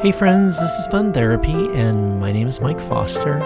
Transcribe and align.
Hey, 0.00 0.12
friends, 0.12 0.60
this 0.60 0.78
is 0.78 0.86
Fun 0.86 1.12
Therapy, 1.12 1.52
and 1.72 2.20
my 2.20 2.30
name 2.30 2.46
is 2.46 2.60
Mike 2.60 2.78
Foster. 2.78 3.38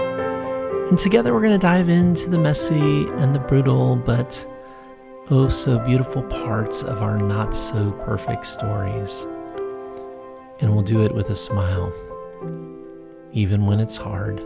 And 0.87 0.99
together 0.99 1.33
we're 1.33 1.41
going 1.41 1.59
to 1.59 1.67
dive 1.67 1.89
into 1.89 2.29
the 2.29 2.39
messy 2.39 3.09
and 3.09 3.35
the 3.35 3.39
brutal, 3.39 3.97
but 3.97 4.47
oh 5.31 5.49
so 5.49 5.79
beautiful 5.79 6.23
parts 6.25 6.83
of 6.83 7.01
our 7.01 7.17
not 7.17 7.55
so 7.55 7.93
perfect 8.05 8.45
stories. 8.45 9.25
And 10.61 10.75
we'll 10.75 10.85
do 10.85 11.03
it 11.03 11.15
with 11.15 11.31
a 11.31 11.35
smile, 11.35 11.91
even 13.33 13.65
when 13.65 13.81
it's 13.81 13.97
hard. 13.97 14.39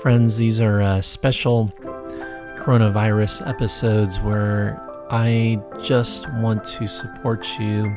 Friends, 0.00 0.38
these 0.38 0.60
are 0.60 0.80
uh, 0.80 1.02
special 1.02 1.70
coronavirus 2.56 3.46
episodes 3.46 4.18
where 4.18 4.80
I 5.10 5.60
just 5.82 6.26
want 6.36 6.64
to 6.64 6.88
support 6.88 7.46
you 7.60 7.94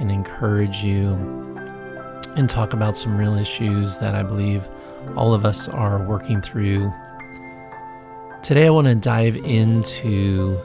and 0.00 0.10
encourage 0.10 0.78
you 0.82 1.67
and 2.38 2.48
talk 2.48 2.72
about 2.72 2.96
some 2.96 3.16
real 3.16 3.34
issues 3.34 3.98
that 3.98 4.14
I 4.14 4.22
believe 4.22 4.66
all 5.16 5.34
of 5.34 5.44
us 5.44 5.66
are 5.66 6.04
working 6.04 6.40
through. 6.40 6.92
Today, 8.44 8.66
I 8.66 8.70
want 8.70 8.86
to 8.86 8.94
dive 8.94 9.36
into 9.36 10.56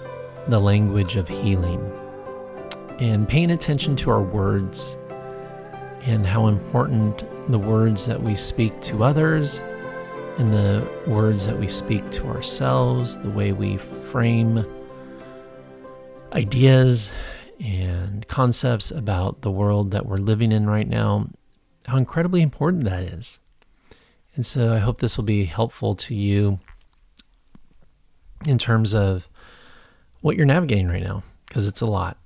the 0.48 0.60
language 0.60 1.16
of 1.16 1.28
healing 1.28 1.82
and 3.00 3.28
paying 3.28 3.50
attention 3.50 3.96
to 3.98 4.12
our 4.12 4.22
words 4.22 4.96
and 6.04 6.28
how 6.28 6.46
important 6.46 7.24
the 7.52 7.58
words 7.58 8.06
that 8.06 8.22
we 8.22 8.36
speak 8.36 8.80
to 8.82 9.04
others 9.04 9.60
and 10.38 10.54
the 10.54 10.88
words 11.08 11.48
that 11.48 11.60
we 11.60 11.68
speak 11.68 12.08
to 12.12 12.28
ourselves, 12.28 13.18
the 13.18 13.32
way 13.32 13.52
we 13.52 13.78
frame 13.78 14.64
ideas 16.34 17.10
and 17.60 18.28
concepts 18.28 18.92
about 18.92 19.42
the 19.42 19.52
world 19.52 19.90
that 19.92 20.06
we're 20.06 20.18
living 20.18 20.52
in 20.52 20.68
right 20.68 20.88
now 20.88 21.28
how 21.86 21.98
incredibly 21.98 22.42
important 22.42 22.86
that 22.86 23.04
is. 23.04 23.40
And 24.36 24.46
so 24.46 24.74
I 24.74 24.80
hope 24.80 25.00
this 25.00 25.18
will 25.18 25.26
be 25.26 25.46
helpful 25.46 25.96
to 25.96 26.16
you 26.16 26.60
in 28.46 28.58
terms 28.58 28.94
of 28.94 29.28
what 30.22 30.36
you're 30.36 30.46
navigating 30.46 30.88
right 30.88 31.04
now, 31.04 31.24
because 31.48 31.68
it's 31.68 31.82
a 31.82 31.86
lot. 31.86 32.18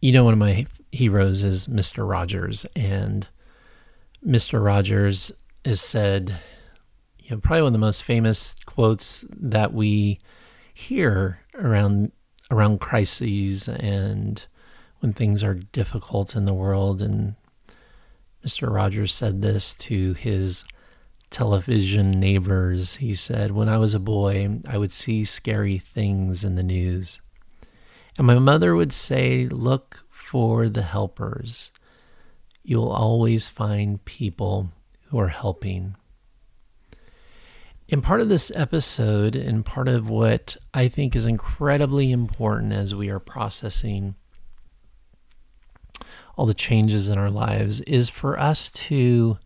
You 0.00 0.12
know, 0.12 0.24
one 0.24 0.32
of 0.32 0.38
my 0.38 0.66
heroes 0.92 1.42
is 1.42 1.66
Mr. 1.66 2.08
Rogers, 2.08 2.64
and 2.76 3.26
Mr. 4.24 4.64
Rogers 4.64 5.32
has 5.64 5.80
said, 5.80 6.34
you 7.18 7.30
know, 7.32 7.40
probably 7.40 7.62
one 7.62 7.68
of 7.68 7.72
the 7.72 7.78
most 7.78 8.04
famous 8.04 8.54
quotes 8.66 9.24
that 9.30 9.72
we 9.72 10.18
hear 10.74 11.40
around 11.54 12.12
around 12.50 12.80
crises 12.80 13.68
and 13.68 14.46
when 15.06 15.12
things 15.12 15.40
are 15.40 15.54
difficult 15.54 16.34
in 16.34 16.46
the 16.46 16.52
world. 16.52 17.00
And 17.00 17.36
Mr. 18.44 18.68
Rogers 18.68 19.14
said 19.14 19.40
this 19.40 19.72
to 19.74 20.14
his 20.14 20.64
television 21.30 22.10
neighbors. 22.10 22.96
He 22.96 23.14
said, 23.14 23.52
When 23.52 23.68
I 23.68 23.78
was 23.78 23.94
a 23.94 24.00
boy, 24.00 24.58
I 24.66 24.76
would 24.76 24.90
see 24.90 25.24
scary 25.24 25.78
things 25.78 26.42
in 26.42 26.56
the 26.56 26.64
news. 26.64 27.20
And 28.18 28.26
my 28.26 28.36
mother 28.40 28.74
would 28.74 28.92
say, 28.92 29.46
Look 29.46 30.04
for 30.10 30.68
the 30.68 30.82
helpers. 30.82 31.70
You'll 32.64 32.90
always 32.90 33.46
find 33.46 34.04
people 34.04 34.72
who 35.04 35.20
are 35.20 35.28
helping. 35.28 35.94
In 37.86 38.02
part 38.02 38.20
of 38.20 38.28
this 38.28 38.50
episode, 38.56 39.36
and 39.36 39.64
part 39.64 39.86
of 39.86 40.08
what 40.08 40.56
I 40.74 40.88
think 40.88 41.14
is 41.14 41.26
incredibly 41.26 42.10
important 42.10 42.72
as 42.72 42.92
we 42.92 43.08
are 43.08 43.20
processing 43.20 44.16
all 46.36 46.46
the 46.46 46.54
changes 46.54 47.08
in 47.08 47.18
our 47.18 47.30
lives 47.30 47.80
is 47.82 48.08
for 48.08 48.38
us 48.38 48.70
to 48.70 49.38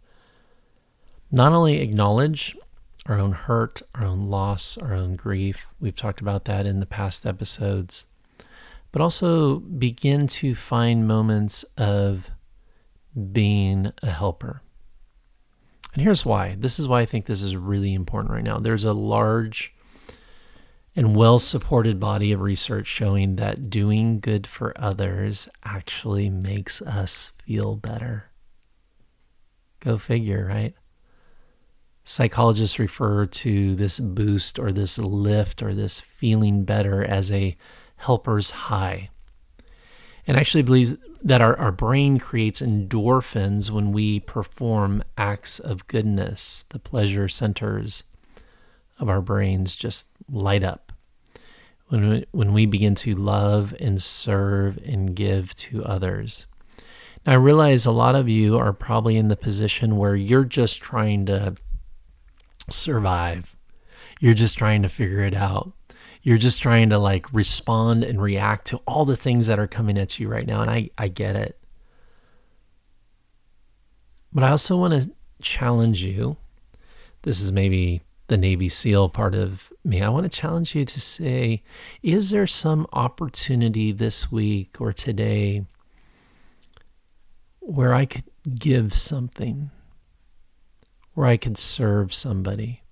not 1.30 1.52
only 1.52 1.80
acknowledge 1.80 2.56
our 3.06 3.18
own 3.18 3.32
hurt, 3.32 3.82
our 3.94 4.04
own 4.04 4.28
loss, 4.28 4.76
our 4.76 4.92
own 4.92 5.16
grief. 5.16 5.66
We've 5.78 5.96
talked 5.96 6.20
about 6.20 6.44
that 6.46 6.66
in 6.66 6.80
the 6.80 6.86
past 6.86 7.24
episodes. 7.24 8.06
But 8.92 9.00
also 9.00 9.60
begin 9.60 10.26
to 10.26 10.54
find 10.56 11.06
moments 11.06 11.64
of 11.78 12.30
being 13.32 13.92
a 14.02 14.10
helper. 14.10 14.62
And 15.94 16.02
here's 16.02 16.26
why. 16.26 16.56
This 16.58 16.78
is 16.78 16.88
why 16.88 17.00
I 17.00 17.06
think 17.06 17.26
this 17.26 17.42
is 17.42 17.54
really 17.56 17.94
important 17.94 18.32
right 18.32 18.44
now. 18.44 18.58
There's 18.58 18.84
a 18.84 18.92
large 18.92 19.72
and 21.00 21.16
well 21.16 21.38
supported 21.38 21.98
body 21.98 22.30
of 22.30 22.42
research 22.42 22.86
showing 22.86 23.36
that 23.36 23.70
doing 23.70 24.20
good 24.20 24.46
for 24.46 24.74
others 24.76 25.48
actually 25.64 26.28
makes 26.28 26.82
us 26.82 27.30
feel 27.42 27.74
better. 27.74 28.24
Go 29.80 29.96
figure, 29.96 30.44
right? 30.44 30.74
Psychologists 32.04 32.78
refer 32.78 33.24
to 33.24 33.74
this 33.76 33.98
boost 33.98 34.58
or 34.58 34.72
this 34.72 34.98
lift 34.98 35.62
or 35.62 35.72
this 35.72 36.00
feeling 36.00 36.64
better 36.64 37.02
as 37.02 37.32
a 37.32 37.56
helper's 37.96 38.50
high. 38.50 39.08
And 40.26 40.36
actually 40.36 40.64
believes 40.64 40.96
that 41.22 41.40
our, 41.40 41.58
our 41.58 41.72
brain 41.72 42.18
creates 42.18 42.60
endorphins 42.60 43.70
when 43.70 43.92
we 43.92 44.20
perform 44.20 45.02
acts 45.16 45.60
of 45.60 45.86
goodness. 45.86 46.66
The 46.68 46.78
pleasure 46.78 47.26
centers 47.26 48.02
of 48.98 49.08
our 49.08 49.22
brains 49.22 49.74
just 49.74 50.04
light 50.28 50.62
up 50.62 50.89
when 51.90 52.08
we, 52.08 52.26
when 52.30 52.52
we 52.52 52.66
begin 52.66 52.94
to 52.94 53.14
love 53.14 53.74
and 53.80 54.00
serve 54.00 54.78
and 54.86 55.14
give 55.14 55.54
to 55.56 55.84
others. 55.84 56.46
Now, 57.26 57.32
I 57.32 57.36
realize 57.36 57.84
a 57.84 57.90
lot 57.90 58.14
of 58.14 58.28
you 58.28 58.56
are 58.58 58.72
probably 58.72 59.16
in 59.16 59.28
the 59.28 59.36
position 59.36 59.96
where 59.96 60.14
you're 60.14 60.44
just 60.44 60.80
trying 60.80 61.26
to 61.26 61.56
survive. 62.70 63.56
You're 64.20 64.34
just 64.34 64.56
trying 64.56 64.82
to 64.82 64.88
figure 64.88 65.24
it 65.24 65.34
out. 65.34 65.72
You're 66.22 66.38
just 66.38 66.62
trying 66.62 66.90
to 66.90 66.98
like 66.98 67.32
respond 67.32 68.04
and 68.04 68.22
react 68.22 68.68
to 68.68 68.76
all 68.86 69.04
the 69.04 69.16
things 69.16 69.48
that 69.48 69.58
are 69.58 69.66
coming 69.66 69.98
at 69.98 70.18
you 70.18 70.28
right 70.28 70.46
now. 70.46 70.62
And 70.62 70.70
I, 70.70 70.90
I 70.96 71.08
get 71.08 71.34
it. 71.34 71.58
But 74.32 74.44
I 74.44 74.50
also 74.50 74.76
want 74.76 74.94
to 74.94 75.10
challenge 75.42 76.04
you. 76.04 76.36
This 77.22 77.40
is 77.40 77.50
maybe 77.50 78.02
the 78.30 78.38
Navy 78.38 78.68
SEAL 78.68 79.08
part 79.08 79.34
of 79.34 79.72
me, 79.84 80.00
I 80.00 80.08
want 80.08 80.22
to 80.22 80.40
challenge 80.40 80.76
you 80.76 80.84
to 80.84 81.00
say, 81.00 81.64
is 82.00 82.30
there 82.30 82.46
some 82.46 82.86
opportunity 82.92 83.90
this 83.90 84.30
week 84.30 84.80
or 84.80 84.92
today 84.92 85.66
where 87.58 87.92
I 87.92 88.06
could 88.06 88.22
give 88.54 88.96
something, 88.96 89.72
where 91.14 91.26
I 91.26 91.36
could 91.38 91.58
serve 91.58 92.14
somebody? 92.14 92.82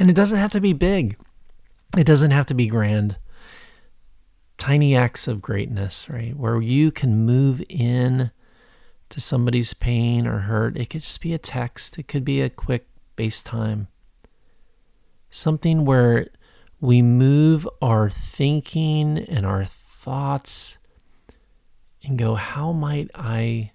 And 0.00 0.10
it 0.10 0.16
doesn't 0.16 0.38
have 0.38 0.50
to 0.50 0.60
be 0.60 0.72
big, 0.72 1.16
it 1.96 2.04
doesn't 2.04 2.32
have 2.32 2.46
to 2.46 2.54
be 2.54 2.66
grand. 2.66 3.18
Tiny 4.58 4.96
acts 4.96 5.28
of 5.28 5.40
greatness, 5.40 6.10
right? 6.10 6.36
Where 6.36 6.60
you 6.60 6.90
can 6.90 7.24
move 7.24 7.62
in 7.68 8.32
to 9.10 9.20
somebody's 9.20 9.74
pain 9.74 10.26
or 10.26 10.40
hurt. 10.40 10.76
It 10.76 10.90
could 10.90 11.02
just 11.02 11.20
be 11.20 11.32
a 11.34 11.38
text, 11.38 12.00
it 12.00 12.08
could 12.08 12.24
be 12.24 12.40
a 12.40 12.50
quick 12.50 12.88
FaceTime 13.16 13.86
something 15.30 15.84
where 15.84 16.26
we 16.80 17.02
move 17.02 17.68
our 17.80 18.10
thinking 18.10 19.18
and 19.18 19.46
our 19.46 19.64
thoughts 19.64 20.78
and 22.02 22.18
go, 22.18 22.34
how 22.34 22.72
might 22.72 23.10
I 23.14 23.72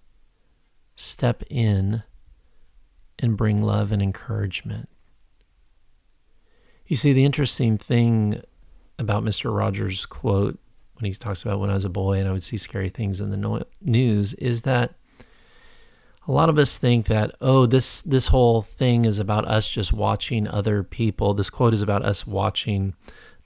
step 0.96 1.44
in 1.50 2.04
and 3.20 3.38
bring 3.38 3.62
love 3.62 3.92
and 3.92 4.02
encouragement? 4.02 4.90
You 6.88 6.96
see, 6.96 7.14
the 7.14 7.26
interesting 7.26 7.78
thing 7.78 8.42
about 9.00 9.24
Mr. 9.24 9.56
Rogers' 9.56 10.06
quote 10.06 10.60
when 10.96 11.12
he 11.12 11.18
talks 11.18 11.44
about 11.44 11.60
when 11.60 11.70
I 11.70 11.74
was 11.74 11.86
a 11.86 11.90
boy 11.90 12.20
and 12.20 12.28
I 12.28 12.32
would 12.32 12.44
see 12.44 12.58
scary 12.58 12.90
things 12.90 13.20
in 13.20 13.30
the 13.30 13.66
news 13.82 14.34
is 14.36 14.62
that 14.62 14.96
a 16.28 16.32
lot 16.32 16.50
of 16.50 16.58
us 16.58 16.78
think 16.78 17.08
that 17.08 17.36
oh 17.42 17.66
this 17.66 18.02
this 18.02 18.28
whole 18.28 18.62
thing 18.62 19.06
is 19.06 19.20
about 19.20 19.46
us 19.46 19.68
just 19.68 19.94
watching 19.94 20.48
other 20.48 20.84
people. 20.84 21.34
This 21.34 21.50
quote 21.50 21.74
is 21.74 21.82
about 21.82 22.04
us 22.04 22.26
watching 22.26 22.94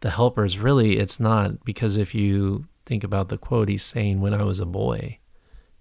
the 0.01 0.11
helpers. 0.11 0.57
Really 0.57 0.97
it's 0.97 1.19
not 1.19 1.63
because 1.65 1.97
if 1.97 2.15
you 2.15 2.65
think 2.85 3.03
about 3.03 3.29
the 3.29 3.37
quote 3.37 3.69
he's 3.69 3.83
saying 3.83 4.19
when 4.19 4.33
i 4.33 4.41
was 4.41 4.59
a 4.59 4.65
boy 4.65 5.19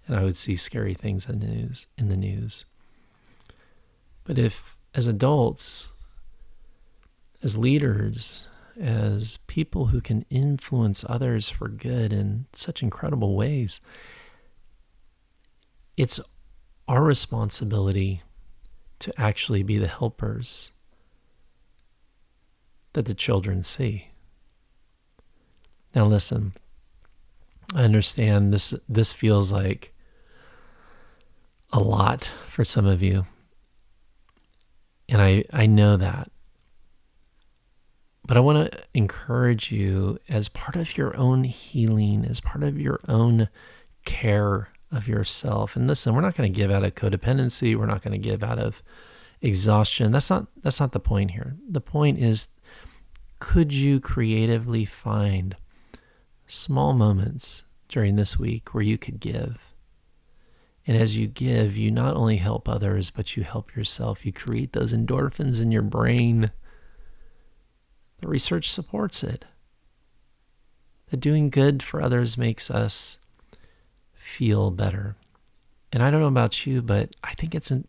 and 0.06 0.14
i 0.14 0.22
would 0.22 0.36
see 0.36 0.56
scary 0.56 0.92
things 0.92 1.26
in 1.26 1.40
the 1.40 1.46
news 1.46 1.86
in 1.96 2.08
the 2.08 2.16
news. 2.16 2.64
But 4.24 4.38
if 4.38 4.76
as 4.94 5.06
adults 5.06 5.92
as 7.42 7.56
leaders 7.56 8.46
as 8.80 9.38
people 9.46 9.86
who 9.86 10.00
can 10.00 10.24
influence 10.30 11.04
others 11.08 11.48
for 11.48 11.68
good 11.68 12.12
in 12.12 12.46
such 12.52 12.82
incredible 12.82 13.36
ways 13.36 13.80
it's 15.96 16.20
our 16.88 17.02
responsibility 17.02 18.22
to 19.00 19.12
actually 19.20 19.62
be 19.62 19.78
the 19.78 19.86
helpers 19.86 20.72
that 22.94 23.04
the 23.04 23.14
children 23.14 23.62
see. 23.62 24.08
Now 25.94 26.06
listen, 26.06 26.52
I 27.74 27.82
understand 27.82 28.52
this 28.52 28.74
this 28.88 29.12
feels 29.12 29.52
like 29.52 29.92
a 31.72 31.80
lot 31.80 32.30
for 32.46 32.64
some 32.64 32.86
of 32.86 33.02
you. 33.02 33.26
And 35.08 35.20
I, 35.20 35.44
I 35.52 35.66
know 35.66 35.96
that. 35.96 36.30
But 38.26 38.36
I 38.36 38.40
want 38.40 38.70
to 38.70 38.82
encourage 38.92 39.72
you 39.72 40.18
as 40.28 40.48
part 40.48 40.76
of 40.76 40.96
your 40.98 41.16
own 41.16 41.44
healing, 41.44 42.26
as 42.26 42.40
part 42.40 42.62
of 42.62 42.78
your 42.78 43.00
own 43.08 43.48
care 44.04 44.68
of 44.90 45.08
yourself. 45.08 45.76
And 45.76 45.86
listen, 45.86 46.14
we're 46.14 46.20
not 46.20 46.36
going 46.36 46.52
to 46.52 46.56
give 46.56 46.70
out 46.70 46.84
of 46.84 46.94
codependency. 46.94 47.76
We're 47.76 47.86
not 47.86 48.02
going 48.02 48.12
to 48.12 48.18
give 48.18 48.42
out 48.42 48.58
of 48.58 48.82
exhaustion. 49.40 50.12
That's 50.12 50.30
not 50.30 50.46
that's 50.62 50.80
not 50.80 50.92
the 50.92 51.00
point 51.00 51.30
here. 51.30 51.56
The 51.68 51.80
point 51.80 52.18
is 52.18 52.48
could 53.38 53.72
you 53.72 54.00
creatively 54.00 54.84
find 54.84 55.56
small 56.46 56.92
moments 56.92 57.64
during 57.88 58.16
this 58.16 58.38
week 58.38 58.74
where 58.74 58.82
you 58.82 58.98
could 58.98 59.20
give? 59.20 59.58
And 60.86 60.96
as 60.96 61.16
you 61.16 61.26
give, 61.26 61.76
you 61.76 61.90
not 61.90 62.16
only 62.16 62.38
help 62.38 62.66
others, 62.68 63.10
but 63.10 63.36
you 63.36 63.42
help 63.42 63.76
yourself. 63.76 64.24
You 64.24 64.32
create 64.32 64.72
those 64.72 64.94
endorphins 64.94 65.60
in 65.60 65.70
your 65.70 65.82
brain. 65.82 66.50
The 68.20 68.26
research 68.26 68.70
supports 68.70 69.22
it. 69.22 69.44
That 71.10 71.18
doing 71.18 71.50
good 71.50 71.82
for 71.82 72.00
others 72.00 72.38
makes 72.38 72.70
us 72.70 73.17
feel 74.28 74.70
better. 74.70 75.16
And 75.90 76.02
I 76.02 76.10
don't 76.10 76.20
know 76.20 76.26
about 76.26 76.66
you, 76.66 76.82
but 76.82 77.16
I 77.24 77.34
think 77.34 77.54
it's 77.54 77.70
an 77.70 77.88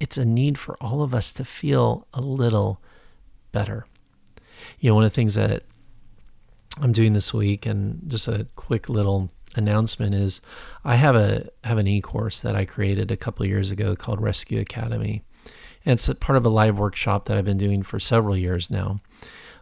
it's 0.00 0.18
a 0.18 0.24
need 0.24 0.58
for 0.58 0.76
all 0.80 1.02
of 1.02 1.14
us 1.14 1.32
to 1.32 1.44
feel 1.44 2.06
a 2.12 2.20
little 2.20 2.80
better. 3.52 3.86
You 4.78 4.90
know, 4.90 4.94
one 4.94 5.04
of 5.04 5.10
the 5.10 5.14
things 5.14 5.34
that 5.34 5.62
I'm 6.80 6.92
doing 6.92 7.12
this 7.12 7.32
week, 7.32 7.66
and 7.66 8.02
just 8.08 8.28
a 8.28 8.46
quick 8.54 8.88
little 8.88 9.30
announcement 9.56 10.14
is, 10.14 10.40
I 10.84 10.96
have 10.96 11.16
a 11.16 11.48
have 11.64 11.78
an 11.78 11.86
e-course 11.86 12.40
that 12.40 12.54
I 12.54 12.64
created 12.64 13.10
a 13.10 13.16
couple 13.16 13.46
years 13.46 13.70
ago 13.70 13.94
called 13.94 14.20
Rescue 14.20 14.60
Academy, 14.60 15.22
and 15.84 15.94
it's 15.94 16.08
a 16.08 16.14
part 16.14 16.36
of 16.36 16.44
a 16.44 16.50
live 16.50 16.78
workshop 16.78 17.26
that 17.26 17.36
I've 17.36 17.44
been 17.44 17.56
doing 17.56 17.82
for 17.82 18.00
several 18.00 18.36
years 18.36 18.70
now. 18.70 19.00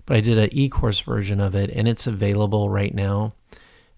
But 0.06 0.16
I 0.16 0.20
did 0.20 0.38
an 0.38 0.50
e-course 0.52 1.00
version 1.00 1.40
of 1.40 1.54
it, 1.54 1.70
and 1.70 1.86
it's 1.86 2.06
available 2.06 2.70
right 2.70 2.94
now 2.94 3.34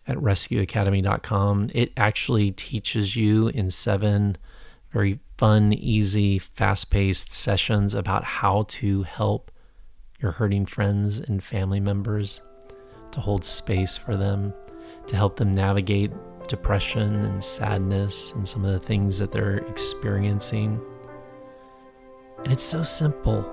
at 0.09 0.17
rescueacademy.com. 0.17 1.69
It 1.75 1.93
actually 1.97 2.51
teaches 2.53 3.15
you 3.15 3.49
in 3.49 3.71
seven 3.71 4.37
very 4.91 5.21
fun, 5.37 5.73
easy, 5.75 6.39
fast 6.39 6.91
paced 6.91 7.33
sessions 7.33 7.95
about 7.95 8.25
how 8.25 8.65
to 8.69 9.03
help 9.03 9.51
your 10.21 10.33
hurting 10.33 10.67
friends 10.67 11.21
and 11.21 11.45
family 11.45 11.79
members, 11.79 12.41
to 13.13 13.21
hold 13.21 13.45
space 13.45 13.97
for 13.97 14.17
them, 14.17 14.53
to 15.07 15.17
help 15.17 15.37
them 15.37 15.53
navigate 15.53 16.11
depression 16.49 17.25
and 17.25 17.45
sadness 17.45 18.33
and 18.33 18.49
some 18.49 18.65
of 18.65 18.73
the 18.73 18.87
things 18.87 19.19
that 19.19 19.31
they're 19.31 19.59
experiencing. 19.59 20.81
And 22.45 22.53
it's 22.53 22.65
so 22.65 22.83
simple. 22.83 23.45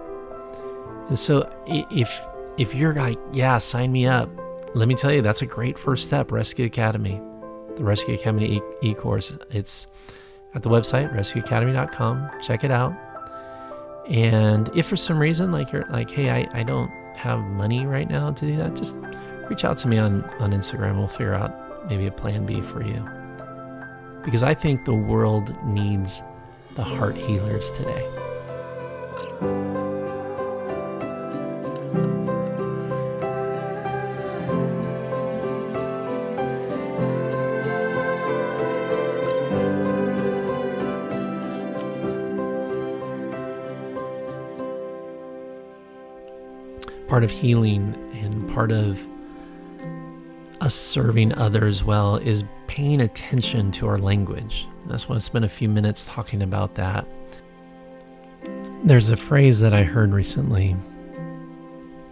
And 1.09 1.19
so 1.19 1.49
if 1.67 2.25
if 2.57 2.73
you're 2.73 2.93
like, 2.93 3.19
yeah, 3.33 3.57
sign 3.57 3.91
me 3.91 4.07
up, 4.07 4.29
let 4.75 4.89
me 4.89 4.95
tell 4.95 5.11
you, 5.11 5.21
that's 5.21 5.41
a 5.41 5.45
great 5.45 5.79
first 5.79 6.05
step, 6.05 6.31
Rescue 6.31 6.65
Academy. 6.65 7.21
The 7.77 7.83
Rescue 7.83 8.15
Academy 8.15 8.61
e-course. 8.81 9.31
It's 9.49 9.87
at 10.53 10.63
the 10.63 10.69
website, 10.69 11.13
rescueacademy.com. 11.15 12.29
Check 12.43 12.65
it 12.65 12.71
out. 12.71 12.93
And 14.09 14.69
if 14.75 14.87
for 14.87 14.97
some 14.97 15.17
reason, 15.17 15.53
like 15.53 15.71
you're 15.71 15.87
like, 15.89 16.11
hey, 16.11 16.29
I, 16.29 16.47
I 16.51 16.63
don't 16.63 16.89
have 17.15 17.39
money 17.39 17.85
right 17.85 18.09
now 18.09 18.31
to 18.31 18.45
do 18.45 18.57
that, 18.57 18.75
just 18.75 18.97
reach 19.49 19.63
out 19.63 19.77
to 19.79 19.87
me 19.87 19.97
on, 19.97 20.23
on 20.39 20.51
Instagram. 20.51 20.97
We'll 20.97 21.07
figure 21.07 21.33
out 21.33 21.89
maybe 21.89 22.05
a 22.05 22.11
plan 22.11 22.45
B 22.45 22.61
for 22.61 22.83
you. 22.83 23.07
Because 24.25 24.43
I 24.43 24.53
think 24.53 24.83
the 24.83 24.93
world 24.93 25.55
needs 25.65 26.21
the 26.75 26.83
heart 26.83 27.15
healers 27.15 27.71
today. 27.71 28.05
Part 47.15 47.23
of 47.23 47.31
healing 47.31 47.95
and 48.21 48.45
part 48.49 48.73
of 48.73 48.99
us 50.59 50.75
serving 50.75 51.33
others 51.35 51.81
well 51.81 52.17
is 52.17 52.43
paying 52.67 52.99
attention 52.99 53.71
to 53.71 53.87
our 53.87 53.97
language. 53.97 54.67
That's 54.87 55.07
why 55.07 55.15
I 55.15 55.19
spent 55.19 55.45
a 55.45 55.47
few 55.47 55.69
minutes 55.69 56.03
talking 56.05 56.41
about 56.41 56.75
that. 56.75 57.07
There's 58.83 59.07
a 59.07 59.15
phrase 59.15 59.61
that 59.61 59.73
I 59.73 59.83
heard 59.83 60.11
recently. 60.11 60.75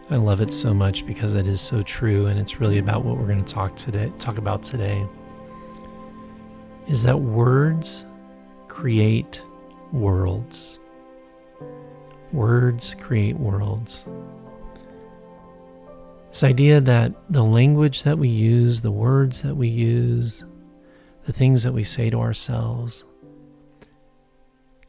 I 0.10 0.16
love 0.16 0.40
it 0.40 0.54
so 0.54 0.74
much 0.74 1.06
because 1.06 1.36
it 1.36 1.50
is 1.50 1.60
so 1.60 1.84
true 1.84 2.28
and 2.28 2.40
it's 2.40 2.62
really 2.62 2.78
about 2.78 3.04
what 3.04 3.18
we're 3.18 3.28
going 3.28 3.44
to 3.44 3.54
talk 3.54 3.76
today 3.76 4.10
talk 4.20 4.38
about 4.38 4.64
today. 4.64 5.06
Is 6.88 7.04
that 7.04 7.20
words 7.20 8.06
create 8.70 9.42
worlds. 9.92 10.80
Words 12.32 12.96
create 13.02 13.38
worlds. 13.38 14.06
This 16.34 16.44
idea 16.44 16.82
that 16.82 17.14
the 17.30 17.44
language 17.44 18.02
that 18.02 18.18
we 18.18 18.28
use, 18.28 18.82
the 18.82 18.90
words 18.90 19.44
that 19.44 19.54
we 19.54 19.68
use, 19.68 20.44
the 21.26 21.32
things 21.32 21.62
that 21.62 21.74
we 21.74 21.84
say 21.84 22.10
to 22.10 22.20
ourselves 22.20 23.04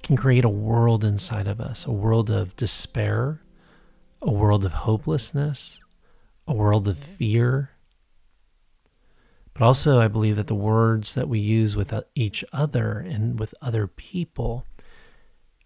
can 0.02 0.16
create 0.16 0.46
a 0.46 0.48
world 0.48 1.04
inside 1.04 1.46
of 1.46 1.60
us, 1.60 1.84
a 1.84 1.92
world 1.92 2.30
of 2.30 2.56
despair, 2.56 3.42
a 4.22 4.32
world 4.32 4.64
of 4.64 4.72
hopelessness, 4.72 5.84
a 6.48 6.54
world 6.54 6.88
of 6.88 6.96
fear. 6.96 7.72
But 9.52 9.64
also, 9.64 10.00
I 10.00 10.08
believe 10.08 10.36
that 10.36 10.46
the 10.46 10.54
words 10.54 11.12
that 11.12 11.28
we 11.28 11.40
use 11.40 11.76
with 11.76 11.92
uh, 11.92 12.04
each 12.14 12.42
other 12.54 13.00
and 13.00 13.38
with 13.38 13.54
other 13.60 13.86
people 13.86 14.64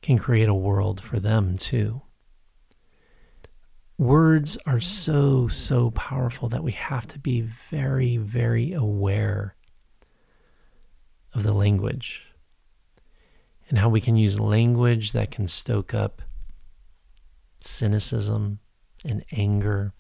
can 0.03 0.19
create 0.19 0.49
a 0.49 0.55
world 0.55 1.01
for 1.01 1.21
them 1.21 1.57
too. 1.57 2.03
Words 3.99 4.57
are 4.65 4.79
so, 4.79 5.49
so 5.49 5.91
powerful 5.91 6.49
that 6.51 6.63
we 6.63 6.71
have 6.73 7.09
to 7.09 7.19
be 7.19 7.41
very, 7.69 8.17
very 8.17 8.73
aware 8.73 9.57
of 11.35 11.43
the 11.43 11.53
language 11.53 12.23
and 13.69 13.77
how 13.77 13.89
we 13.89 14.01
can 14.01 14.15
use 14.15 14.39
language 14.39 15.13
that 15.13 15.33
can 15.33 15.49
stoke 15.49 15.95
up 15.95 16.23
cynicism 17.59 18.61
and 19.05 19.25
anger. 19.33 19.93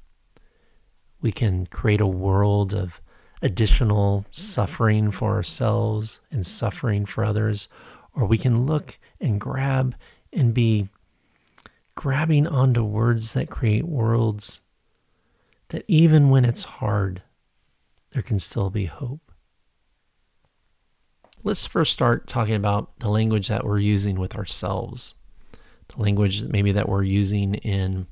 We 1.21 1.33
can 1.33 1.67
create 1.67 2.01
a 2.01 2.07
world 2.07 2.75
of 2.75 3.01
additional 3.43 4.27
suffering 4.31 5.11
for 5.11 5.35
ourselves 5.35 6.21
and 6.31 6.47
suffering 6.47 7.05
for 7.05 7.25
others, 7.25 7.67
or 8.15 8.27
we 8.27 8.39
can 8.39 8.65
look 8.65 8.97
and 9.21 9.41
grab 9.41 9.97
and 10.33 10.55
be 10.55 10.89
grabbing 11.99 12.47
onto 12.47 12.85
words 12.85 13.33
that 13.33 13.51
create 13.51 13.85
worlds 13.85 14.61
that 15.71 15.85
even 15.89 16.31
when 16.31 16.45
it's 16.45 16.63
hard, 16.63 17.21
there 18.13 18.23
can 18.23 18.39
still 18.39 18.71
be 18.71 18.85
hope. 18.85 19.33
Let's 21.43 21.67
first 21.67 21.93
start 21.93 22.29
talking 22.29 22.55
about 22.55 22.97
the 23.01 23.09
language 23.09 23.49
that 23.49 23.65
we're 23.65 23.81
using 23.81 24.17
with 24.17 24.37
ourselves, 24.37 25.15
the 25.89 26.01
language 26.01 26.45
maybe 26.45 26.71
that 26.71 26.89
we're 26.89 27.03
using 27.03 27.55
in 27.57 28.07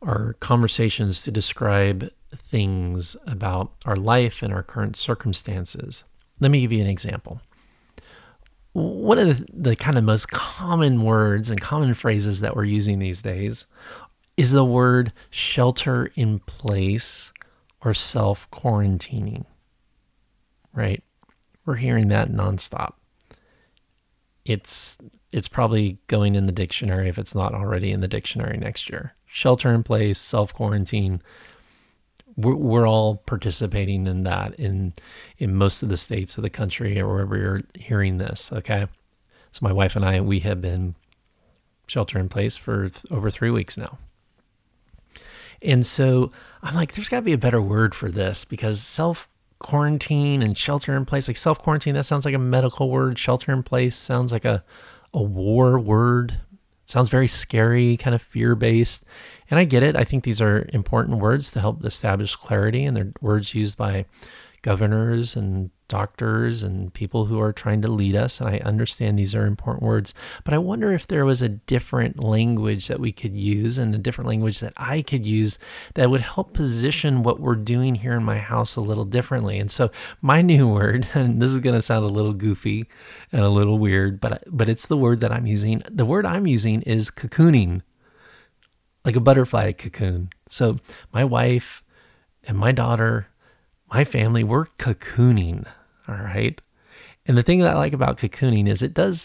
our 0.00 0.32
conversations 0.40 1.20
to 1.24 1.30
describe 1.30 2.10
things 2.34 3.14
about 3.26 3.72
our 3.84 3.96
life 3.96 4.42
and 4.42 4.54
our 4.54 4.62
current 4.62 4.96
circumstances. 4.96 6.02
Let 6.40 6.50
me 6.50 6.62
give 6.62 6.72
you 6.72 6.80
an 6.80 6.88
example 6.88 7.42
one 8.74 9.18
of 9.20 9.38
the, 9.38 9.46
the, 9.52 9.76
kind 9.76 9.96
of 9.96 10.02
most 10.04 10.30
common 10.30 11.04
words 11.04 11.48
and 11.48 11.60
common 11.60 11.94
phrases 11.94 12.40
that 12.40 12.56
we're 12.56 12.64
using 12.64 12.98
these 12.98 13.22
days 13.22 13.66
is 14.36 14.50
the 14.50 14.64
word 14.64 15.12
shelter 15.30 16.10
in 16.16 16.40
place 16.40 17.32
or 17.82 17.94
self 17.94 18.50
quarantining. 18.50 19.44
Right? 20.74 21.02
We're 21.64 21.76
hearing 21.76 22.08
that 22.08 22.30
nonstop. 22.30 22.94
It's 24.44 24.98
it's 25.30 25.48
probably 25.48 25.98
going 26.08 26.34
in 26.34 26.46
the 26.46 26.52
dictionary 26.52 27.08
if 27.08 27.16
it's 27.16 27.34
not 27.34 27.54
already 27.54 27.92
in 27.92 28.00
the 28.00 28.08
dictionary 28.08 28.56
next 28.56 28.90
year. 28.90 29.14
Shelter 29.24 29.72
in 29.72 29.84
place, 29.84 30.18
self 30.18 30.52
quarantine 30.52 31.22
we're, 32.36 32.54
we're 32.54 32.88
all 32.88 33.16
participating 33.16 34.06
in 34.06 34.24
that 34.24 34.54
in 34.54 34.92
in 35.38 35.54
most 35.54 35.82
of 35.82 35.88
the 35.88 35.96
states 35.96 36.36
of 36.36 36.42
the 36.42 36.50
country 36.50 36.98
or 37.00 37.08
wherever 37.08 37.36
you're 37.36 37.62
hearing 37.74 38.18
this. 38.18 38.52
Okay, 38.52 38.86
so 39.52 39.58
my 39.62 39.72
wife 39.72 39.96
and 39.96 40.04
I 40.04 40.20
we 40.20 40.40
have 40.40 40.60
been 40.60 40.94
shelter 41.86 42.18
in 42.18 42.28
place 42.28 42.56
for 42.56 42.88
th- 42.88 43.04
over 43.10 43.30
three 43.30 43.50
weeks 43.50 43.76
now. 43.76 43.98
And 45.62 45.84
so 45.84 46.30
I'm 46.62 46.74
like, 46.74 46.92
there's 46.92 47.08
got 47.08 47.18
to 47.18 47.22
be 47.22 47.32
a 47.32 47.38
better 47.38 47.60
word 47.60 47.94
for 47.94 48.10
this 48.10 48.44
because 48.44 48.80
self 48.82 49.28
quarantine 49.58 50.42
and 50.42 50.56
shelter 50.56 50.94
in 50.96 51.04
place, 51.04 51.28
like 51.28 51.36
self 51.36 51.58
quarantine, 51.58 51.94
that 51.94 52.04
sounds 52.04 52.24
like 52.24 52.34
a 52.34 52.38
medical 52.38 52.90
word. 52.90 53.18
Shelter 53.18 53.52
in 53.52 53.62
place 53.62 53.96
sounds 53.96 54.32
like 54.32 54.44
a, 54.44 54.62
a 55.12 55.22
war 55.22 55.78
word. 55.78 56.40
Sounds 56.86 57.08
very 57.08 57.28
scary, 57.28 57.96
kind 57.96 58.14
of 58.14 58.22
fear 58.22 58.54
based. 58.54 59.04
And 59.50 59.58
I 59.58 59.64
get 59.64 59.82
it. 59.82 59.96
I 59.96 60.04
think 60.04 60.24
these 60.24 60.40
are 60.40 60.68
important 60.72 61.18
words 61.18 61.50
to 61.52 61.60
help 61.60 61.84
establish 61.84 62.36
clarity, 62.36 62.84
and 62.84 62.96
they're 62.96 63.12
words 63.20 63.54
used 63.54 63.76
by 63.76 64.06
governors 64.64 65.36
and 65.36 65.70
doctors 65.88 66.62
and 66.62 66.92
people 66.94 67.26
who 67.26 67.38
are 67.38 67.52
trying 67.52 67.82
to 67.82 67.88
lead 67.88 68.16
us. 68.16 68.40
And 68.40 68.48
I 68.48 68.60
understand 68.60 69.18
these 69.18 69.34
are 69.34 69.44
important 69.44 69.82
words, 69.82 70.14
but 70.42 70.54
I 70.54 70.58
wonder 70.58 70.90
if 70.90 71.06
there 71.06 71.26
was 71.26 71.42
a 71.42 71.50
different 71.50 72.24
language 72.24 72.88
that 72.88 72.98
we 72.98 73.12
could 73.12 73.36
use 73.36 73.76
and 73.76 73.94
a 73.94 73.98
different 73.98 74.28
language 74.28 74.60
that 74.60 74.72
I 74.78 75.02
could 75.02 75.26
use 75.26 75.58
that 75.96 76.08
would 76.08 76.22
help 76.22 76.54
position 76.54 77.22
what 77.22 77.40
we're 77.40 77.56
doing 77.56 77.94
here 77.94 78.14
in 78.14 78.24
my 78.24 78.38
house 78.38 78.74
a 78.74 78.80
little 78.80 79.04
differently. 79.04 79.58
And 79.58 79.70
so 79.70 79.90
my 80.22 80.40
new 80.40 80.66
word, 80.72 81.06
and 81.12 81.42
this 81.42 81.50
is 81.50 81.60
going 81.60 81.76
to 81.76 81.82
sound 81.82 82.06
a 82.06 82.08
little 82.08 82.32
goofy 82.32 82.88
and 83.32 83.42
a 83.42 83.50
little 83.50 83.78
weird, 83.78 84.18
but 84.18 84.44
but 84.46 84.70
it's 84.70 84.86
the 84.86 84.96
word 84.96 85.20
that 85.20 85.30
I'm 85.30 85.46
using. 85.46 85.82
The 85.90 86.06
word 86.06 86.24
I'm 86.24 86.46
using 86.46 86.80
is 86.82 87.10
cocooning. 87.10 87.82
Like 89.04 89.16
a 89.16 89.20
butterfly 89.20 89.72
cocoon. 89.72 90.30
So 90.48 90.78
my 91.12 91.24
wife 91.24 91.82
and 92.44 92.56
my 92.56 92.72
daughter 92.72 93.28
my 93.94 94.04
family, 94.04 94.42
we're 94.42 94.66
cocooning. 94.76 95.64
All 96.08 96.16
right. 96.16 96.60
And 97.26 97.38
the 97.38 97.44
thing 97.44 97.60
that 97.60 97.70
I 97.70 97.78
like 97.78 97.92
about 97.92 98.18
cocooning 98.18 98.66
is 98.66 98.82
it 98.82 98.92
does 98.92 99.24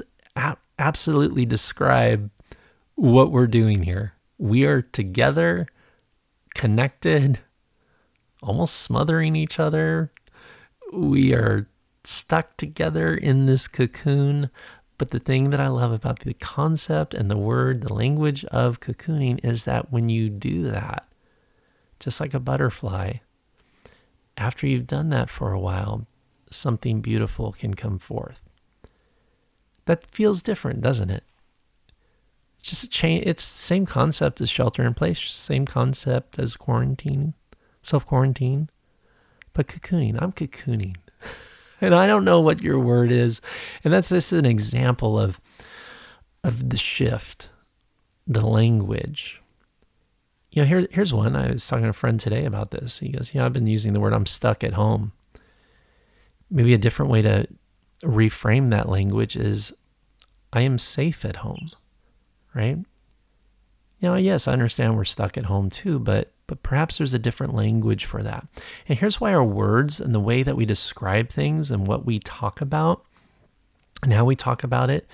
absolutely 0.78 1.44
describe 1.44 2.30
what 2.94 3.32
we're 3.32 3.48
doing 3.48 3.82
here. 3.82 4.14
We 4.38 4.66
are 4.66 4.84
together, 4.84 5.66
connected, 6.54 7.40
almost 8.44 8.76
smothering 8.76 9.36
each 9.36 9.60
other. 9.60 10.12
We 10.94 11.34
are 11.34 11.68
stuck 12.04 12.56
together 12.56 13.16
in 13.16 13.48
this 13.48 13.68
cocoon. 13.68 14.52
But 15.00 15.10
the 15.10 15.20
thing 15.20 15.50
that 15.50 15.60
I 15.60 15.70
love 15.70 15.92
about 15.92 16.20
the 16.20 16.36
concept 16.36 17.16
and 17.16 17.32
the 17.32 17.38
word, 17.38 17.82
the 17.82 17.94
language 17.94 18.46
of 18.46 18.80
cocooning 18.80 19.44
is 19.44 19.64
that 19.64 19.92
when 19.92 20.10
you 20.10 20.30
do 20.30 20.70
that, 20.70 21.08
just 22.00 22.20
like 22.20 22.36
a 22.36 22.40
butterfly, 22.40 23.14
after 24.40 24.66
you've 24.66 24.88
done 24.88 25.10
that 25.10 25.30
for 25.30 25.52
a 25.52 25.60
while, 25.60 26.08
something 26.50 27.02
beautiful 27.02 27.52
can 27.52 27.74
come 27.74 28.00
forth. 28.00 28.42
That 29.86 30.10
feels 30.12 30.42
different, 30.42 30.82
doesn't 30.82 31.10
it? 31.10 31.24
It's 32.58 32.70
just 32.70 32.84
a 32.84 32.90
change. 32.90 33.26
It's 33.26 33.46
the 33.46 33.58
same 33.60 33.86
concept 33.86 34.42
as 34.42 34.50
shelter 34.50 34.86
in 34.86 34.94
place, 34.94 35.20
same 35.20 35.66
concept 35.66 36.40
as 36.40 36.56
quarantine, 36.56 37.34
self 37.82 38.06
quarantine, 38.06 38.70
but 39.54 39.68
cocooning. 39.68 40.18
I'm 40.22 40.32
cocooning. 40.32 40.96
and 41.82 41.94
I 41.94 42.08
don't 42.08 42.26
know 42.26 42.40
what 42.40 42.62
your 42.62 42.80
word 42.80 43.12
is. 43.12 43.42
And 43.84 43.94
that's 43.94 44.10
just 44.10 44.32
an 44.32 44.46
example 44.46 45.20
of, 45.20 45.40
of 46.44 46.70
the 46.70 46.78
shift, 46.78 47.50
the 48.28 48.46
language, 48.46 49.39
you 50.52 50.62
know, 50.62 50.68
here, 50.68 50.88
here's 50.92 51.14
one. 51.14 51.36
I 51.36 51.52
was 51.52 51.68
talking 51.68 51.84
to 51.84 51.90
a 51.90 51.94
friend 51.94 52.20
today 52.20 52.46
about 52.46 52.72
this. 52.72 53.00
He 53.00 53.10
goes, 53.10 53.34
you 53.34 53.40
know, 53.40 53.46
I've 53.46 53.54
been 53.54 53.68
using 53.68 53.94
the 53.94 54.00
word 54.00 54.14
I'm 54.14 54.26
stuck 54.26 54.64
at 54.64 54.74
home. 54.74 55.12
Maybe 56.50 56.74
a 56.74 56.80
different 56.80 57.12
way 57.12 57.22
to 57.22 57.48
reframe 58.04 58.72
that 58.72 58.90
language 58.90 59.36
is 59.36 59.72
I 60.52 60.62
am 60.62 60.80
safe 60.80 61.24
at 61.24 61.38
home, 61.38 61.68
right? 62.56 62.78
You 64.00 64.10
know, 64.10 64.16
yes, 64.16 64.48
I 64.48 64.54
understand 64.54 64.96
we're 64.96 65.04
stuck 65.04 65.38
at 65.38 65.46
home 65.46 65.70
too, 65.70 66.00
but 66.00 66.32
but 66.48 66.64
perhaps 66.64 66.98
there's 66.98 67.14
a 67.14 67.20
different 67.20 67.54
language 67.54 68.06
for 68.06 68.24
that. 68.24 68.48
And 68.88 68.98
here's 68.98 69.22
why 69.22 69.32
our 69.34 69.44
words 69.44 70.00
and 70.02 70.16
the 70.16 70.20
way 70.20 70.42
that 70.42 70.56
we 70.56 70.66
describe 70.66 71.30
things 71.30 71.70
and 71.70 71.86
what 71.86 72.08
we 72.08 72.18
talk 72.18 72.60
about 72.60 73.06
and 74.02 74.12
how 74.12 74.26
we 74.26 74.36
talk 74.36 74.64
about 74.64 74.90
it 74.90 75.08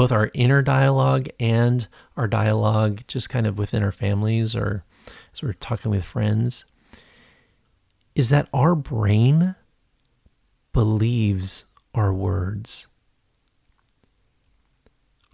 both 0.00 0.12
our 0.12 0.30
inner 0.32 0.62
dialogue 0.62 1.28
and 1.38 1.86
our 2.16 2.26
dialogue 2.26 3.02
just 3.06 3.28
kind 3.28 3.46
of 3.46 3.58
within 3.58 3.82
our 3.82 3.92
families 3.92 4.56
or 4.56 4.82
as 5.34 5.42
we're 5.42 5.52
talking 5.52 5.90
with 5.90 6.02
friends 6.02 6.64
is 8.14 8.30
that 8.30 8.48
our 8.54 8.74
brain 8.74 9.54
believes 10.72 11.66
our 11.94 12.14
words. 12.14 12.86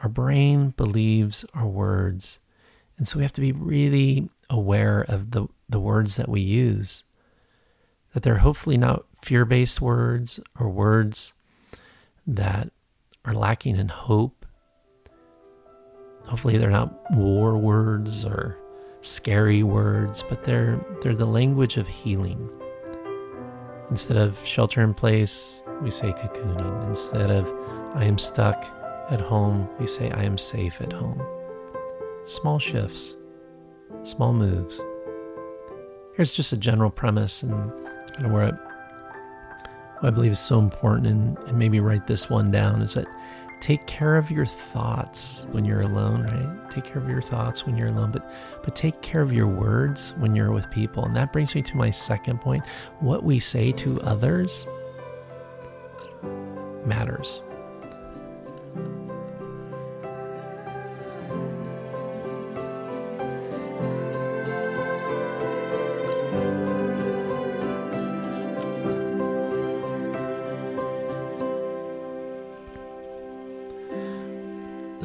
Our 0.00 0.08
brain 0.08 0.70
believes 0.70 1.44
our 1.54 1.68
words. 1.68 2.40
And 2.98 3.06
so 3.06 3.18
we 3.18 3.22
have 3.22 3.34
to 3.34 3.40
be 3.40 3.52
really 3.52 4.28
aware 4.50 5.02
of 5.02 5.30
the, 5.30 5.46
the 5.68 5.78
words 5.78 6.16
that 6.16 6.28
we 6.28 6.40
use, 6.40 7.04
that 8.14 8.24
they're 8.24 8.38
hopefully 8.38 8.78
not 8.78 9.04
fear 9.22 9.44
based 9.44 9.80
words 9.80 10.40
or 10.58 10.68
words 10.68 11.34
that 12.26 12.72
are 13.24 13.32
lacking 13.32 13.76
in 13.76 13.90
hope 13.90 14.35
Hopefully, 16.26 16.58
they're 16.58 16.70
not 16.70 16.92
war 17.12 17.56
words 17.56 18.24
or 18.24 18.58
scary 19.00 19.62
words, 19.62 20.24
but 20.28 20.44
they're 20.44 20.78
they're 21.00 21.14
the 21.14 21.26
language 21.26 21.76
of 21.76 21.86
healing. 21.86 22.48
Instead 23.90 24.16
of 24.16 24.36
shelter 24.44 24.82
in 24.82 24.92
place, 24.92 25.62
we 25.82 25.90
say 25.90 26.12
cocooning. 26.12 26.88
Instead 26.88 27.30
of 27.30 27.46
I 27.94 28.04
am 28.04 28.18
stuck 28.18 28.64
at 29.10 29.20
home, 29.20 29.68
we 29.78 29.86
say 29.86 30.10
I 30.10 30.24
am 30.24 30.36
safe 30.36 30.80
at 30.80 30.92
home. 30.92 31.22
Small 32.24 32.58
shifts, 32.58 33.16
small 34.02 34.32
moves. 34.32 34.82
Here's 36.14 36.32
just 36.32 36.52
a 36.52 36.56
general 36.56 36.90
premise 36.90 37.42
and 37.42 37.52
kind 38.14 38.26
of 38.26 38.32
where 38.32 38.46
what 40.00 40.08
I 40.08 40.10
believe 40.10 40.32
is 40.32 40.38
so 40.38 40.58
important, 40.58 41.06
and, 41.06 41.38
and 41.46 41.58
maybe 41.58 41.80
write 41.80 42.06
this 42.06 42.28
one 42.28 42.50
down 42.50 42.82
is 42.82 42.94
that 42.94 43.06
take 43.60 43.86
care 43.86 44.16
of 44.16 44.30
your 44.30 44.46
thoughts 44.46 45.46
when 45.50 45.64
you're 45.64 45.82
alone, 45.82 46.22
right? 46.24 46.70
Take 46.70 46.84
care 46.84 46.98
of 46.98 47.08
your 47.08 47.22
thoughts 47.22 47.66
when 47.66 47.76
you're 47.76 47.88
alone, 47.88 48.10
but 48.10 48.30
but 48.62 48.76
take 48.76 49.00
care 49.02 49.22
of 49.22 49.32
your 49.32 49.46
words 49.46 50.12
when 50.18 50.34
you're 50.34 50.52
with 50.52 50.70
people. 50.70 51.04
And 51.04 51.16
that 51.16 51.32
brings 51.32 51.54
me 51.54 51.62
to 51.62 51.76
my 51.76 51.90
second 51.90 52.40
point. 52.40 52.64
What 53.00 53.24
we 53.24 53.38
say 53.38 53.72
to 53.72 54.00
others 54.02 54.66
matters. 56.84 57.42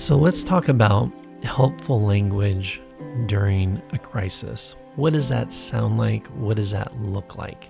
So 0.02 0.16
let's 0.16 0.42
talk 0.42 0.68
about 0.68 1.12
helpful 1.44 2.02
language 2.02 2.82
during 3.28 3.80
a 3.94 4.00
crisis. 4.00 4.74
What 4.96 5.14
does 5.14 5.30
that 5.30 5.54
sound 5.54 6.00
like? 6.00 6.26
What 6.30 6.56
does 6.56 6.72
that 6.72 7.00
look 7.02 7.38
like? 7.38 7.70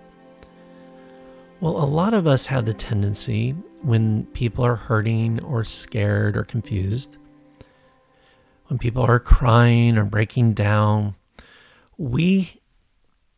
Well, 1.59 1.75
a 1.75 1.83
lot 1.83 2.13
of 2.13 2.27
us 2.27 2.45
have 2.45 2.65
the 2.65 2.73
tendency 2.73 3.51
when 3.81 4.27
people 4.27 4.65
are 4.65 4.77
hurting 4.77 5.43
or 5.43 5.65
scared 5.65 6.37
or 6.37 6.45
confused, 6.45 7.17
when 8.67 8.79
people 8.79 9.03
are 9.03 9.19
crying 9.19 9.97
or 9.97 10.05
breaking 10.05 10.53
down, 10.53 11.15
we 11.97 12.61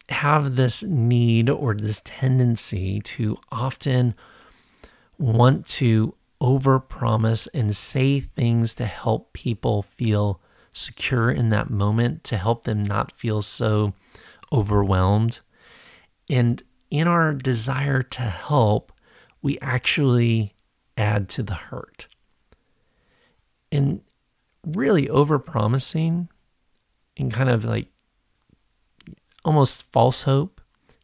have 0.09 0.55
this 0.55 0.83
need 0.83 1.49
or 1.49 1.73
this 1.73 1.99
tendency 2.05 3.01
to 3.01 3.39
often 3.51 4.13
want 5.17 5.65
to 5.65 6.13
overpromise 6.43 7.47
and 7.53 7.73
say 7.73 8.19
things 8.19 8.73
to 8.73 8.85
help 8.85 9.31
people 9.31 9.81
feel 9.81 10.41
secure 10.73 11.31
in 11.31 11.49
that 11.49 11.69
moment, 11.69 12.23
to 12.25 12.37
help 12.37 12.65
them 12.65 12.83
not 12.83 13.13
feel 13.13 13.41
so 13.41 13.93
overwhelmed. 14.51 15.39
And 16.29 16.61
in 16.91 17.07
our 17.07 17.33
desire 17.33 18.03
to 18.03 18.21
help, 18.21 18.91
we 19.41 19.57
actually 19.61 20.53
add 20.97 21.29
to 21.29 21.43
the 21.43 21.55
hurt. 21.55 22.07
And 23.71 24.01
really 24.67 25.07
overpromising 25.07 26.27
and 27.17 27.33
kind 27.33 27.49
of 27.49 27.63
like 27.63 27.87
almost 29.45 29.83
false 29.91 30.23
hope, 30.23 30.61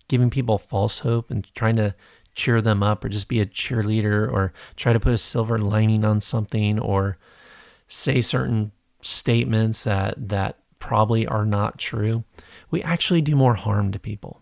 giving 0.08 0.30
people 0.30 0.58
false 0.58 1.00
hope 1.00 1.32
and 1.32 1.48
trying 1.56 1.78
to 1.78 1.96
cheer 2.36 2.62
them 2.62 2.84
up 2.84 3.04
or 3.04 3.10
just 3.10 3.28
be 3.28 3.40
a 3.40 3.46
cheerleader 3.46 4.32
or 4.32 4.54
try 4.76 4.94
to 4.94 5.00
put 5.00 5.14
a 5.14 5.18
silver 5.18 5.60
lining 5.60 6.06
on 6.06 6.22
something 6.22 6.80
or 6.80 7.18
say 7.88 8.22
certain 8.22 8.72
statements 9.02 9.84
that 9.84 10.30
that 10.30 10.58
probably 10.80 11.28
are 11.28 11.46
not 11.46 11.78
true 11.78 12.24
we 12.72 12.82
actually 12.84 13.22
do 13.22 13.36
more 13.36 13.56
harm 13.56 13.92
to 13.92 14.00
people. 14.00 14.42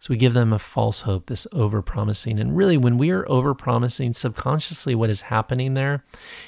So 0.00 0.10
we 0.10 0.16
give 0.16 0.34
them 0.34 0.52
a 0.52 0.60
false 0.60 1.00
hope 1.00 1.26
this 1.26 1.46
over 1.50 1.82
promising 1.82 2.38
and 2.38 2.56
really 2.56 2.76
when 2.76 2.98
we 2.98 3.10
are 3.10 3.28
over 3.28 3.52
promising 3.52 4.12
subconsciously 4.12 4.94
what 4.94 5.10
is 5.10 5.22
happening 5.22 5.74
there 5.74 6.04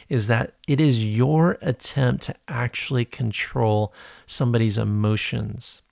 is 0.09 0.29
that 0.29 0.55
it 0.69 0.81
is 0.81 1.05
your 1.05 1.59
attempt 1.61 2.23
to 2.25 2.37
actually 2.47 3.05
control 3.05 3.93
somebody's 4.27 4.79
emotions. 4.79 5.83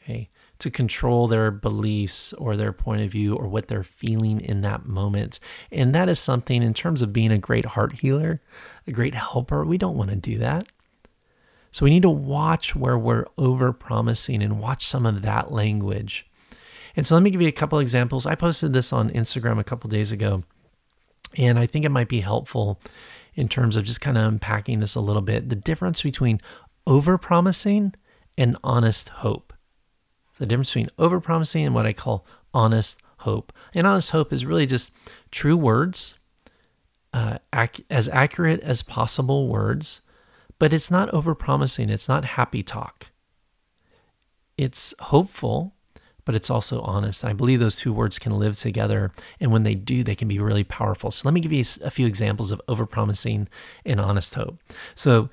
Okay 0.00 0.28
to 0.58 0.70
control 0.70 1.28
their 1.28 1.50
beliefs 1.50 2.32
or 2.34 2.56
their 2.56 2.72
point 2.72 3.02
of 3.02 3.10
view 3.10 3.34
or 3.34 3.46
what 3.46 3.68
they're 3.68 3.82
feeling 3.82 4.40
in 4.40 4.62
that 4.62 4.86
moment. 4.86 5.38
And 5.70 5.94
that 5.94 6.08
is 6.08 6.18
something 6.18 6.62
in 6.62 6.74
terms 6.74 7.02
of 7.02 7.12
being 7.12 7.30
a 7.30 7.38
great 7.38 7.64
heart 7.64 7.92
healer, 8.00 8.40
a 8.86 8.90
great 8.90 9.14
helper, 9.14 9.64
we 9.64 9.78
don't 9.78 9.96
want 9.96 10.10
to 10.10 10.16
do 10.16 10.38
that. 10.38 10.66
So 11.72 11.84
we 11.84 11.90
need 11.90 12.02
to 12.02 12.10
watch 12.10 12.74
where 12.74 12.96
we're 12.96 13.26
over 13.36 13.72
promising 13.72 14.42
and 14.42 14.58
watch 14.58 14.86
some 14.86 15.04
of 15.04 15.22
that 15.22 15.52
language. 15.52 16.26
And 16.96 17.06
so 17.06 17.14
let 17.14 17.22
me 17.22 17.30
give 17.30 17.42
you 17.42 17.48
a 17.48 17.52
couple 17.52 17.78
examples. 17.78 18.24
I 18.24 18.34
posted 18.34 18.72
this 18.72 18.94
on 18.94 19.10
Instagram 19.10 19.58
a 19.58 19.64
couple 19.64 19.90
days 19.90 20.10
ago, 20.10 20.42
and 21.36 21.58
I 21.58 21.66
think 21.66 21.84
it 21.84 21.90
might 21.90 22.08
be 22.08 22.20
helpful 22.20 22.80
in 23.34 23.48
terms 23.48 23.76
of 23.76 23.84
just 23.84 24.00
kind 24.00 24.16
of 24.16 24.24
unpacking 24.24 24.80
this 24.80 24.94
a 24.94 25.00
little 25.00 25.20
bit. 25.20 25.50
The 25.50 25.56
difference 25.56 26.00
between 26.00 26.40
over 26.86 27.18
promising 27.18 27.92
and 28.38 28.56
honest 28.64 29.10
hope. 29.10 29.52
The 30.38 30.46
difference 30.46 30.70
between 30.70 30.90
overpromising 30.98 31.64
and 31.64 31.74
what 31.74 31.86
I 31.86 31.92
call 31.92 32.26
honest 32.52 32.96
hope. 33.18 33.52
And 33.74 33.86
honest 33.86 34.10
hope 34.10 34.32
is 34.32 34.44
really 34.44 34.66
just 34.66 34.90
true 35.30 35.56
words, 35.56 36.14
uh, 37.12 37.38
ac- 37.54 37.84
as 37.90 38.08
accurate 38.08 38.60
as 38.60 38.82
possible 38.82 39.48
words 39.48 40.00
but 40.58 40.72
it's 40.72 40.90
not 40.90 41.10
overpromising. 41.10 41.90
It's 41.90 42.08
not 42.08 42.24
happy 42.24 42.62
talk. 42.62 43.08
It's 44.56 44.94
hopeful, 44.98 45.74
but 46.24 46.34
it's 46.34 46.48
also 46.48 46.80
honest. 46.80 47.24
I 47.24 47.34
believe 47.34 47.60
those 47.60 47.76
two 47.76 47.92
words 47.92 48.18
can 48.18 48.38
live 48.38 48.58
together. 48.58 49.12
And 49.38 49.52
when 49.52 49.64
they 49.64 49.74
do, 49.74 50.02
they 50.02 50.14
can 50.14 50.28
be 50.28 50.38
really 50.38 50.64
powerful. 50.64 51.10
So 51.10 51.28
let 51.28 51.34
me 51.34 51.40
give 51.40 51.52
you 51.52 51.64
a 51.84 51.90
few 51.90 52.06
examples 52.06 52.52
of 52.52 52.62
overpromising 52.68 53.48
and 53.84 54.00
honest 54.00 54.34
hope. 54.34 54.58
So 54.94 55.28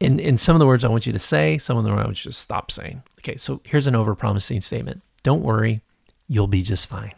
in, 0.00 0.18
in 0.18 0.36
some 0.38 0.56
of 0.56 0.60
the 0.60 0.66
words 0.66 0.84
I 0.84 0.88
want 0.88 1.06
you 1.06 1.12
to 1.12 1.18
say, 1.18 1.58
some 1.58 1.76
of 1.76 1.84
them 1.84 1.94
I 1.94 2.04
want 2.04 2.24
you 2.24 2.30
to 2.30 2.36
stop 2.36 2.70
saying. 2.70 3.02
Okay, 3.20 3.36
so 3.36 3.60
here's 3.64 3.86
an 3.86 3.94
overpromising 3.94 4.62
statement. 4.62 5.02
Don't 5.22 5.42
worry, 5.42 5.82
you'll 6.26 6.46
be 6.46 6.62
just 6.62 6.86
fine. 6.86 7.12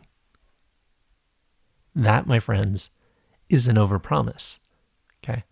That, 1.95 2.27
my 2.27 2.41
friends, 2.41 2.91
is 3.49 3.69
an 3.69 3.77
overpromise. 3.77 4.59
Okay 5.23 5.45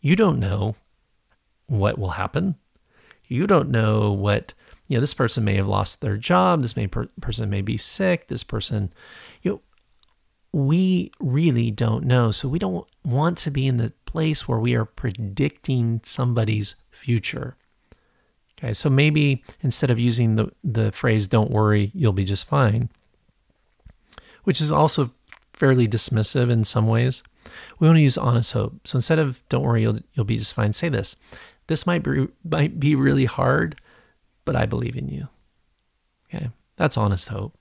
you 0.00 0.16
don't 0.16 0.38
know 0.38 0.76
what 1.66 1.98
will 1.98 2.10
happen. 2.10 2.56
You 3.26 3.46
don't 3.46 3.70
know 3.70 4.12
what, 4.12 4.54
you 4.86 4.96
know, 4.96 5.00
this 5.00 5.14
person 5.14 5.44
may 5.44 5.56
have 5.56 5.68
lost 5.68 6.00
their 6.00 6.16
job. 6.16 6.62
This 6.62 6.76
may 6.76 6.86
per- 6.86 7.08
person 7.20 7.50
may 7.50 7.60
be 7.60 7.76
sick. 7.76 8.28
This 8.28 8.42
person, 8.42 8.92
you 9.42 9.50
know, 9.52 9.60
we 10.52 11.12
really 11.20 11.70
don't 11.70 12.04
know. 12.04 12.30
So 12.30 12.48
we 12.48 12.58
don't 12.58 12.86
want 13.04 13.36
to 13.38 13.50
be 13.50 13.66
in 13.66 13.76
the 13.76 13.92
place 14.08 14.48
where 14.48 14.58
we 14.58 14.74
are 14.74 14.86
predicting 14.86 16.00
somebody's 16.02 16.74
future. 16.90 17.56
Okay, 18.58 18.72
so 18.72 18.88
maybe 18.90 19.44
instead 19.60 19.90
of 19.90 19.98
using 19.98 20.36
the, 20.36 20.50
the 20.64 20.90
phrase, 20.90 21.26
don't 21.26 21.50
worry, 21.50 21.92
you'll 21.94 22.12
be 22.12 22.24
just 22.24 22.46
fine, 22.46 22.88
which 24.44 24.60
is 24.60 24.72
also 24.72 25.10
fairly 25.52 25.86
dismissive 25.86 26.50
in 26.50 26.64
some 26.64 26.86
ways, 26.86 27.22
we 27.78 27.86
want 27.86 27.96
to 27.96 28.02
use 28.02 28.18
honest 28.18 28.52
hope. 28.52 28.86
So 28.86 28.96
instead 28.96 29.18
of 29.18 29.42
"Don't 29.48 29.62
worry, 29.62 29.82
you'll 29.82 30.00
you'll 30.14 30.24
be 30.24 30.38
just 30.38 30.54
fine," 30.54 30.72
say 30.72 30.88
this: 30.88 31.16
"This 31.66 31.86
might 31.86 32.02
be 32.02 32.28
might 32.44 32.80
be 32.80 32.94
really 32.94 33.26
hard, 33.26 33.76
but 34.44 34.56
I 34.56 34.66
believe 34.66 34.96
in 34.96 35.08
you." 35.08 35.28
Okay, 36.28 36.50
that's 36.76 36.96
honest 36.96 37.28
hope. 37.28 37.54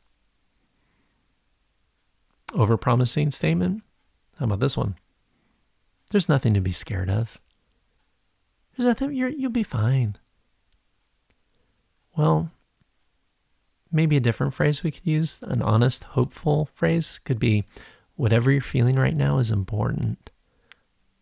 Overpromising 2.54 3.34
statement. 3.34 3.84
How 4.40 4.46
about 4.46 4.60
this 4.60 4.78
one? 4.78 4.96
There's 6.12 6.30
nothing 6.30 6.54
to 6.54 6.62
be 6.62 6.72
scared 6.72 7.10
of. 7.10 7.38
There's 8.76 8.88
nothing. 8.88 9.14
You're, 9.14 9.30
you'll 9.30 9.52
be 9.52 9.64
fine. 9.64 10.18
Well, 12.16 12.52
maybe 13.92 14.18
a 14.18 14.22
different 14.22 14.54
phrase 14.54 14.84
we 14.84 14.92
could 14.92 15.06
use, 15.06 15.40
an 15.42 15.62
honest, 15.62 16.04
hopeful 16.04 16.70
phrase 16.74 17.20
could 17.24 17.40
be 17.40 17.66
Whatever 18.18 18.52
you're 18.52 18.62
feeling 18.62 18.96
right 18.96 19.16
now 19.16 19.38
is 19.38 19.52
important. 19.52 20.32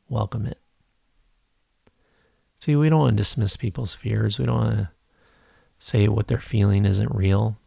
Welcome 0.08 0.46
it. 0.46 0.60
See, 2.62 2.76
we 2.78 2.90
don't 2.90 3.00
want 3.00 3.18
to 3.18 3.22
dismiss 3.22 3.58
people's 3.58 3.94
fears. 3.94 4.40
We 4.40 4.46
don't 4.46 4.56
want 4.56 4.78
to 4.78 4.90
say 5.78 6.08
what 6.08 6.30
they're 6.30 6.40
feeling 6.40 6.86
isn't 6.86 7.14
real. 7.14 7.58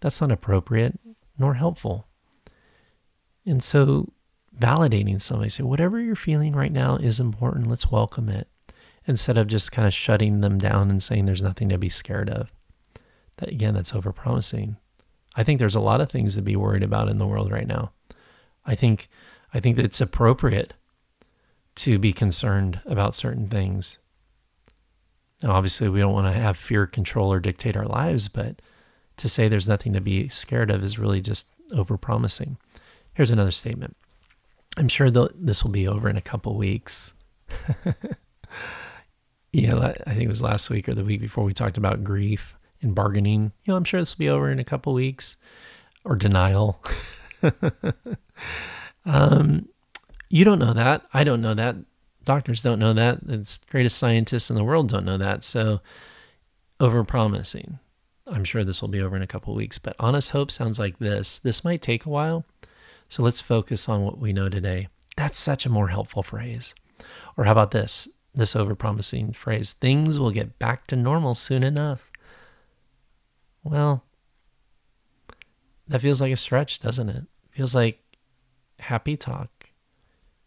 That's 0.00 0.22
not 0.22 0.32
appropriate 0.32 0.98
nor 1.38 1.54
helpful. 1.54 2.06
And 3.44 3.62
so, 3.62 4.10
validating 4.58 5.20
somebody, 5.20 5.50
say, 5.50 5.62
whatever 5.62 6.00
you're 6.00 6.16
feeling 6.16 6.54
right 6.54 6.72
now 6.72 6.96
is 6.96 7.20
important. 7.20 7.68
Let's 7.68 7.90
welcome 7.90 8.28
it 8.28 8.48
instead 9.06 9.36
of 9.38 9.46
just 9.46 9.72
kind 9.72 9.86
of 9.86 9.94
shutting 9.94 10.40
them 10.40 10.58
down 10.58 10.90
and 10.90 11.02
saying 11.02 11.24
there's 11.24 11.42
nothing 11.42 11.68
to 11.68 11.78
be 11.78 11.88
scared 11.88 12.30
of. 12.30 12.52
That 13.36 13.50
again, 13.50 13.74
that's 13.74 13.92
overpromising. 13.92 14.76
I 15.34 15.44
think 15.44 15.58
there's 15.58 15.74
a 15.74 15.80
lot 15.80 16.00
of 16.00 16.10
things 16.10 16.34
to 16.34 16.42
be 16.42 16.56
worried 16.56 16.82
about 16.82 17.08
in 17.08 17.18
the 17.18 17.26
world 17.26 17.52
right 17.52 17.66
now. 17.66 17.92
I 18.64 18.74
think 18.74 19.08
I 19.52 19.60
think 19.60 19.76
that 19.76 19.84
it's 19.84 20.00
appropriate 20.00 20.74
to 21.76 21.98
be 21.98 22.12
concerned 22.12 22.80
about 22.86 23.14
certain 23.14 23.48
things. 23.48 23.98
Now, 25.42 25.52
obviously, 25.52 25.88
we 25.88 26.00
don't 26.00 26.14
want 26.14 26.26
to 26.26 26.40
have 26.40 26.56
fear 26.56 26.86
control 26.86 27.30
or 27.30 27.40
dictate 27.40 27.76
our 27.76 27.84
lives, 27.84 28.28
but 28.28 28.60
to 29.18 29.28
say 29.28 29.48
there's 29.48 29.68
nothing 29.68 29.92
to 29.92 30.00
be 30.00 30.28
scared 30.28 30.70
of 30.70 30.82
is 30.82 30.98
really 30.98 31.20
just 31.20 31.46
overpromising. 31.70 32.56
Here's 33.12 33.30
another 33.30 33.50
statement. 33.50 33.96
I'm 34.76 34.88
sure 34.88 35.10
this 35.10 35.64
will 35.64 35.70
be 35.70 35.88
over 35.88 36.08
in 36.08 36.16
a 36.16 36.22
couple 36.22 36.56
weeks. 36.56 37.14
yeah, 39.52 39.94
I 40.06 40.10
think 40.10 40.22
it 40.22 40.28
was 40.28 40.42
last 40.42 40.68
week 40.68 40.88
or 40.88 40.94
the 40.94 41.04
week 41.04 41.20
before 41.20 41.44
we 41.44 41.54
talked 41.54 41.78
about 41.78 42.04
grief 42.04 42.54
and 42.82 42.94
bargaining. 42.94 43.52
You 43.64 43.72
know, 43.72 43.76
I'm 43.76 43.84
sure 43.84 44.00
this 44.00 44.16
will 44.16 44.24
be 44.24 44.28
over 44.28 44.50
in 44.50 44.58
a 44.58 44.64
couple 44.64 44.92
weeks 44.92 45.36
or 46.04 46.16
denial. 46.16 46.82
um, 49.06 49.68
you 50.28 50.44
don't 50.44 50.58
know 50.58 50.74
that. 50.74 51.06
I 51.14 51.24
don't 51.24 51.40
know 51.40 51.54
that. 51.54 51.76
Doctors 52.24 52.62
don't 52.62 52.78
know 52.78 52.92
that. 52.92 53.26
The 53.26 53.58
greatest 53.70 53.98
scientists 53.98 54.50
in 54.50 54.56
the 54.56 54.64
world 54.64 54.88
don't 54.88 55.04
know 55.04 55.18
that. 55.18 55.44
So, 55.44 55.80
over 56.80 57.04
promising. 57.04 57.78
I'm 58.26 58.44
sure 58.44 58.64
this 58.64 58.82
will 58.82 58.88
be 58.88 59.00
over 59.00 59.14
in 59.14 59.22
a 59.22 59.26
couple 59.26 59.54
weeks, 59.54 59.78
but 59.78 59.94
honest 60.00 60.30
hope 60.30 60.50
sounds 60.50 60.78
like 60.78 60.98
this. 60.98 61.38
This 61.38 61.64
might 61.64 61.80
take 61.80 62.04
a 62.04 62.10
while. 62.10 62.44
So 63.08 63.22
let's 63.22 63.40
focus 63.40 63.88
on 63.88 64.02
what 64.02 64.18
we 64.18 64.32
know 64.32 64.48
today. 64.48 64.88
That's 65.16 65.38
such 65.38 65.64
a 65.64 65.70
more 65.70 65.88
helpful 65.88 66.22
phrase. 66.22 66.74
Or 67.36 67.44
how 67.44 67.52
about 67.52 67.70
this? 67.70 68.08
This 68.34 68.54
overpromising 68.54 69.34
phrase 69.34 69.72
things 69.72 70.18
will 70.18 70.30
get 70.30 70.58
back 70.58 70.86
to 70.88 70.96
normal 70.96 71.34
soon 71.34 71.64
enough. 71.64 72.10
Well, 73.64 74.04
that 75.88 76.02
feels 76.02 76.20
like 76.20 76.32
a 76.32 76.36
stretch, 76.36 76.80
doesn't 76.80 77.08
it? 77.08 77.24
Feels 77.50 77.74
like 77.74 78.00
happy 78.78 79.16
talk. 79.16 79.70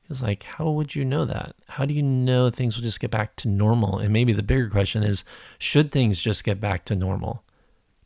Feels 0.08 0.22
like, 0.22 0.44
how 0.44 0.70
would 0.70 0.96
you 0.96 1.06
know 1.06 1.26
that? 1.26 1.56
How 1.68 1.86
do 1.86 1.94
you 1.94 2.04
know 2.04 2.50
things 2.50 2.76
will 2.76 2.84
just 2.84 3.00
get 3.00 3.12
back 3.12 3.36
to 3.38 3.48
normal? 3.48 4.00
And 4.00 4.14
maybe 4.14 4.34
the 4.34 4.44
bigger 4.44 4.70
question 4.70 5.04
is, 5.04 5.24
should 5.58 5.92
things 5.92 6.20
just 6.20 6.44
get 6.44 6.60
back 6.60 6.86
to 6.86 6.96
normal? 6.96 7.44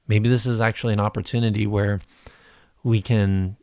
Maybe 0.08 0.30
this 0.30 0.46
is 0.46 0.62
actually 0.62 0.94
an 0.94 1.00
opportunity 1.00 1.66
where 1.66 2.02
we 2.84 3.02
can 3.02 3.58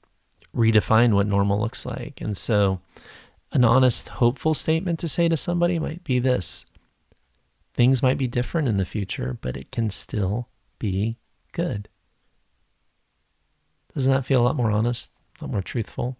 redefine 0.54 1.12
what 1.14 1.26
normal 1.26 1.60
looks 1.60 1.86
like. 1.86 2.20
And 2.20 2.36
so, 2.36 2.80
an 3.52 3.64
honest, 3.64 4.08
hopeful 4.08 4.54
statement 4.54 4.98
to 5.00 5.08
say 5.08 5.28
to 5.28 5.36
somebody 5.36 5.78
might 5.78 6.04
be 6.04 6.18
this 6.18 6.66
things 7.74 8.02
might 8.02 8.18
be 8.18 8.26
different 8.26 8.68
in 8.68 8.76
the 8.76 8.84
future, 8.84 9.38
but 9.40 9.56
it 9.56 9.70
can 9.70 9.88
still 9.88 10.48
be 10.78 11.16
good. 11.52 11.88
Doesn't 13.94 14.12
that 14.12 14.26
feel 14.26 14.42
a 14.42 14.44
lot 14.44 14.56
more 14.56 14.70
honest, 14.70 15.10
a 15.40 15.44
lot 15.44 15.52
more 15.52 15.62
truthful, 15.62 16.16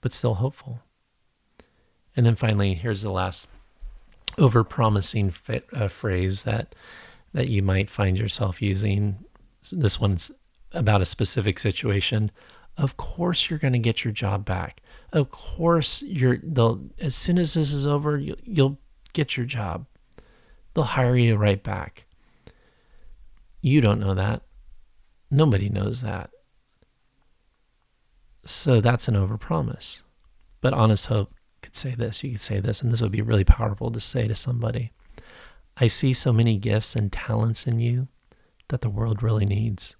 but 0.00 0.12
still 0.12 0.34
hopeful? 0.34 0.80
And 2.16 2.24
then 2.24 2.36
finally, 2.36 2.74
here's 2.74 3.02
the 3.02 3.10
last 3.10 3.46
over-promising 4.38 5.34
uh, 5.72 5.88
phrase 5.88 6.44
that 6.44 6.74
that 7.34 7.48
you 7.48 7.62
might 7.62 7.88
find 7.88 8.18
yourself 8.18 8.60
using. 8.60 9.16
This 9.70 9.98
one's 9.98 10.30
about 10.72 11.00
a 11.00 11.06
specific 11.06 11.58
situation. 11.58 12.30
Of 12.76 12.96
course, 12.96 13.50
you're 13.50 13.58
going 13.58 13.74
to 13.74 13.78
get 13.78 14.04
your 14.04 14.12
job 14.12 14.44
back. 14.44 14.80
Of 15.12 15.30
course, 15.30 16.02
you're 16.02 16.38
they'll 16.42 16.80
as 17.00 17.14
soon 17.14 17.38
as 17.38 17.54
this 17.54 17.72
is 17.72 17.86
over, 17.86 18.18
you'll, 18.18 18.38
you'll 18.44 18.78
get 19.12 19.36
your 19.36 19.46
job. 19.46 19.86
They'll 20.74 20.84
hire 20.84 21.16
you 21.16 21.36
right 21.36 21.62
back. 21.62 22.06
You 23.60 23.80
don't 23.80 24.00
know 24.00 24.14
that. 24.14 24.42
Nobody 25.30 25.68
knows 25.68 26.00
that. 26.00 26.30
So 28.44 28.80
that's 28.80 29.06
an 29.06 29.14
overpromise. 29.14 30.02
But 30.60 30.72
honest 30.72 31.06
hope 31.06 31.32
could 31.60 31.76
say 31.76 31.94
this. 31.94 32.24
You 32.24 32.32
could 32.32 32.40
say 32.40 32.60
this, 32.60 32.82
and 32.82 32.92
this 32.92 33.00
would 33.00 33.12
be 33.12 33.22
really 33.22 33.44
powerful 33.44 33.90
to 33.90 34.00
say 34.00 34.26
to 34.26 34.34
somebody. 34.34 34.92
I 35.76 35.86
see 35.86 36.12
so 36.12 36.32
many 36.32 36.58
gifts 36.58 36.96
and 36.96 37.12
talents 37.12 37.66
in 37.66 37.80
you 37.80 38.08
that 38.68 38.80
the 38.80 38.90
world 38.90 39.22
really 39.22 39.46
needs. 39.46 39.96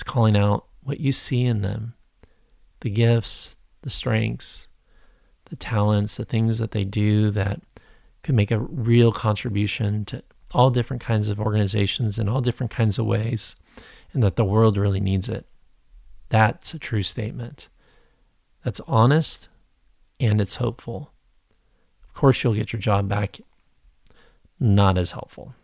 It's 0.00 0.08
calling 0.08 0.34
out 0.34 0.64
what 0.82 0.98
you 0.98 1.12
see 1.12 1.44
in 1.44 1.60
them 1.60 1.92
the 2.80 2.88
gifts, 2.88 3.58
the 3.82 3.90
strengths, 3.90 4.66
the 5.50 5.56
talents, 5.56 6.16
the 6.16 6.24
things 6.24 6.56
that 6.56 6.70
they 6.70 6.84
do 6.84 7.30
that 7.32 7.60
could 8.22 8.34
make 8.34 8.50
a 8.50 8.60
real 8.60 9.12
contribution 9.12 10.06
to 10.06 10.22
all 10.52 10.70
different 10.70 11.02
kinds 11.02 11.28
of 11.28 11.38
organizations 11.38 12.18
in 12.18 12.30
all 12.30 12.40
different 12.40 12.72
kinds 12.72 12.98
of 12.98 13.04
ways, 13.04 13.56
and 14.14 14.22
that 14.22 14.36
the 14.36 14.44
world 14.44 14.78
really 14.78 15.00
needs 15.00 15.28
it. 15.28 15.44
That's 16.30 16.72
a 16.72 16.78
true 16.78 17.02
statement. 17.02 17.68
That's 18.64 18.80
honest 18.88 19.50
and 20.18 20.40
it's 20.40 20.54
hopeful. 20.54 21.12
Of 22.08 22.14
course, 22.14 22.42
you'll 22.42 22.54
get 22.54 22.72
your 22.72 22.80
job 22.80 23.06
back. 23.06 23.38
Not 24.58 24.96
as 24.96 25.10
helpful. 25.10 25.54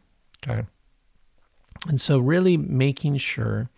Okay. 0.47 0.67
And 1.89 2.01
so, 2.01 2.19
really 2.19 2.57
making 2.57 3.19
sure 3.19 3.69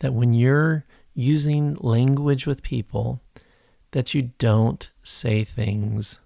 that 0.00 0.14
when 0.14 0.34
you're 0.34 0.84
using 1.14 1.74
language 1.80 2.46
with 2.46 2.62
people, 2.62 3.20
that 3.92 4.14
you 4.14 4.30
don't 4.38 4.88
say 5.02 5.44
things 5.44 6.18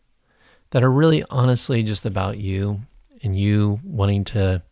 that 0.71 0.83
are 0.83 0.91
really 0.91 1.25
honestly 1.31 1.83
just 1.83 2.07
about 2.07 2.39
you 2.39 2.81
and 3.23 3.39
you 3.39 3.81
wanting 3.85 4.25
to 4.25 4.63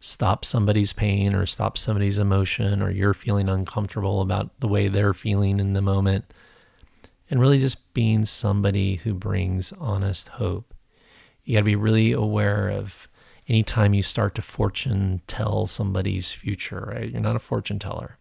stop 0.00 0.44
somebody's 0.44 0.92
pain 0.92 1.34
or 1.34 1.46
stop 1.46 1.78
somebody's 1.78 2.18
emotion 2.18 2.82
or 2.82 2.90
you're 2.90 3.14
feeling 3.14 3.48
uncomfortable 3.48 4.20
about 4.20 4.50
the 4.58 4.68
way 4.68 4.88
they're 4.88 5.14
feeling 5.14 5.60
in 5.60 5.74
the 5.74 5.82
moment 5.82 6.24
and 7.30 7.40
really 7.40 7.60
just 7.60 7.94
being 7.94 8.24
somebody 8.24 8.96
who 8.96 9.14
brings 9.14 9.72
honest 9.72 10.28
hope. 10.28 10.74
You 11.44 11.54
got 11.54 11.60
to 11.60 11.64
be 11.64 11.76
really 11.76 12.12
aware 12.12 12.68
of 12.68 13.08
anytime 13.48 13.94
you 13.94 14.02
start 14.02 14.34
to 14.36 14.42
fortune 14.42 15.20
tell 15.26 15.66
somebody's 15.66 16.30
future, 16.30 16.92
right? 16.94 17.10
You're 17.10 17.20
not 17.20 17.36
a 17.36 17.40
fortune 17.40 17.78
teller. 17.78 18.18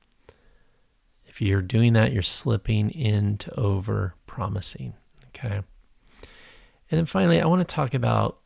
If 1.25 1.41
you're 1.41 1.61
doing 1.61 1.93
that, 1.93 2.11
you're 2.11 2.23
slipping 2.23 2.91
into 2.91 3.57
over 3.59 4.15
promising, 4.27 4.93
okay? 5.27 5.61
And 6.89 6.97
then 6.97 7.05
finally, 7.05 7.39
I 7.39 7.47
want 7.47 7.67
to 7.67 7.75
talk 7.75 7.93
about 7.93 8.37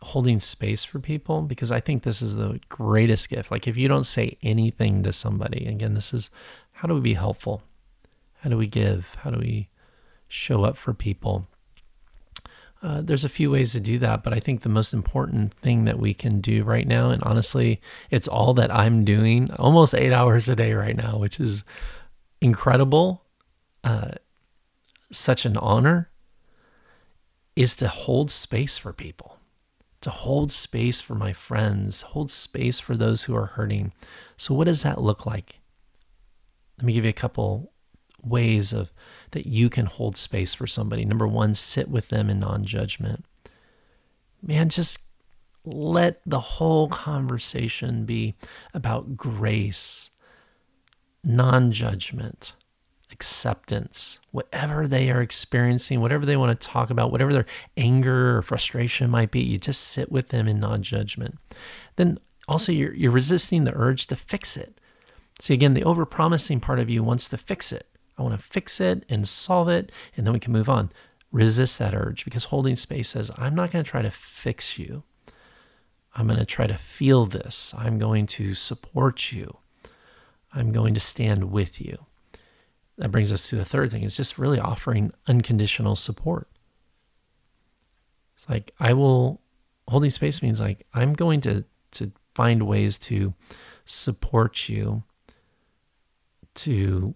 holding 0.00 0.38
space 0.38 0.84
for 0.84 0.98
people 0.98 1.42
because 1.42 1.72
I 1.72 1.80
think 1.80 2.02
this 2.02 2.20
is 2.20 2.36
the 2.36 2.60
greatest 2.68 3.28
gift. 3.28 3.50
Like 3.50 3.66
if 3.66 3.76
you 3.76 3.88
don't 3.88 4.04
say 4.04 4.36
anything 4.42 5.02
to 5.02 5.12
somebody, 5.12 5.66
again, 5.66 5.94
this 5.94 6.12
is 6.12 6.30
how 6.72 6.88
do 6.88 6.94
we 6.94 7.00
be 7.00 7.14
helpful? 7.14 7.62
How 8.40 8.50
do 8.50 8.58
we 8.58 8.66
give? 8.66 9.16
How 9.20 9.30
do 9.30 9.38
we 9.38 9.70
show 10.28 10.64
up 10.64 10.76
for 10.76 10.92
people? 10.92 11.46
Uh, 12.82 13.00
there's 13.00 13.24
a 13.24 13.30
few 13.30 13.50
ways 13.50 13.72
to 13.72 13.80
do 13.80 13.98
that, 13.98 14.22
but 14.22 14.34
I 14.34 14.40
think 14.40 14.60
the 14.60 14.68
most 14.68 14.92
important 14.92 15.54
thing 15.54 15.86
that 15.86 15.98
we 15.98 16.12
can 16.12 16.40
do 16.40 16.64
right 16.64 16.86
now, 16.86 17.10
and 17.10 17.22
honestly, 17.22 17.80
it's 18.10 18.28
all 18.28 18.52
that 18.54 18.74
I'm 18.74 19.04
doing 19.04 19.50
almost 19.58 19.94
eight 19.94 20.12
hours 20.18 20.48
a 20.48 20.56
day 20.56 20.74
right 20.74 20.96
now, 20.96 21.16
which 21.16 21.40
is 21.40 21.64
incredible, 22.40 23.24
uh, 23.84 24.12
such 25.10 25.46
an 25.46 25.56
honor, 25.56 26.10
is 27.56 27.74
to 27.76 27.88
hold 27.88 28.30
space 28.30 28.76
for 28.76 28.92
people 28.92 29.38
to 30.04 30.10
hold 30.10 30.52
space 30.52 31.00
for 31.00 31.14
my 31.14 31.32
friends, 31.32 32.02
hold 32.02 32.30
space 32.30 32.78
for 32.78 32.94
those 32.94 33.22
who 33.22 33.34
are 33.34 33.46
hurting. 33.46 33.90
So, 34.36 34.52
what 34.52 34.66
does 34.66 34.82
that 34.82 35.00
look 35.00 35.24
like? 35.24 35.60
Let 36.76 36.84
me 36.84 36.92
give 36.92 37.04
you 37.04 37.10
a 37.10 37.14
couple 37.14 37.72
ways 38.22 38.74
of 38.74 38.92
that 39.34 39.46
you 39.46 39.68
can 39.70 39.86
hold 39.86 40.16
space 40.16 40.54
for 40.54 40.66
somebody. 40.66 41.04
Number 41.04 41.26
one, 41.26 41.54
sit 41.54 41.88
with 41.88 42.08
them 42.08 42.30
in 42.30 42.40
non-judgment. 42.40 43.24
Man, 44.42 44.68
just 44.68 44.98
let 45.64 46.20
the 46.26 46.40
whole 46.40 46.88
conversation 46.88 48.04
be 48.04 48.34
about 48.72 49.16
grace, 49.16 50.10
non-judgment 51.22 52.54
acceptance, 53.14 54.18
whatever 54.32 54.88
they 54.88 55.08
are 55.08 55.22
experiencing, 55.22 56.00
whatever 56.00 56.26
they 56.26 56.36
want 56.36 56.60
to 56.60 56.66
talk 56.66 56.90
about, 56.90 57.12
whatever 57.12 57.32
their 57.32 57.46
anger 57.76 58.36
or 58.36 58.42
frustration 58.42 59.08
might 59.08 59.30
be, 59.30 59.40
you 59.40 59.56
just 59.56 59.82
sit 59.82 60.10
with 60.10 60.28
them 60.28 60.48
in 60.48 60.58
non 60.58 60.82
judgment. 60.82 61.38
Then 61.96 62.18
also, 62.48 62.72
you're, 62.72 62.92
you're 62.92 63.12
resisting 63.12 63.64
the 63.64 63.74
urge 63.74 64.08
to 64.08 64.16
fix 64.16 64.56
it. 64.56 64.78
See, 65.40 65.54
again, 65.54 65.74
the 65.74 65.82
overpromising 65.82 66.60
part 66.60 66.80
of 66.80 66.90
you 66.90 67.02
wants 67.02 67.28
to 67.28 67.38
fix 67.38 67.72
it. 67.72 67.86
I 68.16 68.22
want 68.22 68.38
to 68.38 68.46
fix 68.46 68.80
it 68.80 69.04
and 69.08 69.26
solve 69.28 69.68
it, 69.68 69.90
and 70.16 70.26
then 70.26 70.32
we 70.32 70.40
can 70.40 70.52
move 70.52 70.68
on. 70.68 70.90
Resist 71.32 71.78
that 71.80 71.94
urge 71.94 72.24
because 72.24 72.44
holding 72.44 72.76
space 72.76 73.08
says, 73.10 73.30
I'm 73.36 73.54
not 73.54 73.72
going 73.72 73.84
to 73.84 73.90
try 73.90 74.02
to 74.02 74.10
fix 74.10 74.78
you. 74.78 75.02
I'm 76.14 76.28
going 76.28 76.38
to 76.38 76.46
try 76.46 76.68
to 76.68 76.78
feel 76.78 77.26
this. 77.26 77.74
I'm 77.76 77.98
going 77.98 78.26
to 78.26 78.54
support 78.54 79.32
you. 79.32 79.58
I'm 80.52 80.70
going 80.70 80.94
to 80.94 81.00
stand 81.00 81.50
with 81.50 81.80
you 81.80 82.06
that 82.98 83.10
brings 83.10 83.32
us 83.32 83.48
to 83.48 83.56
the 83.56 83.64
third 83.64 83.90
thing 83.90 84.02
is 84.02 84.16
just 84.16 84.38
really 84.38 84.60
offering 84.60 85.12
unconditional 85.26 85.96
support. 85.96 86.48
It's 88.36 88.48
like 88.48 88.72
I 88.78 88.92
will 88.92 89.40
holding 89.88 90.10
space 90.10 90.42
means 90.42 90.60
like 90.60 90.86
I'm 90.94 91.12
going 91.12 91.40
to 91.42 91.64
to 91.92 92.12
find 92.34 92.64
ways 92.64 92.98
to 92.98 93.34
support 93.84 94.68
you 94.68 95.02
to 96.54 97.14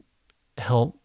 help 0.59 1.01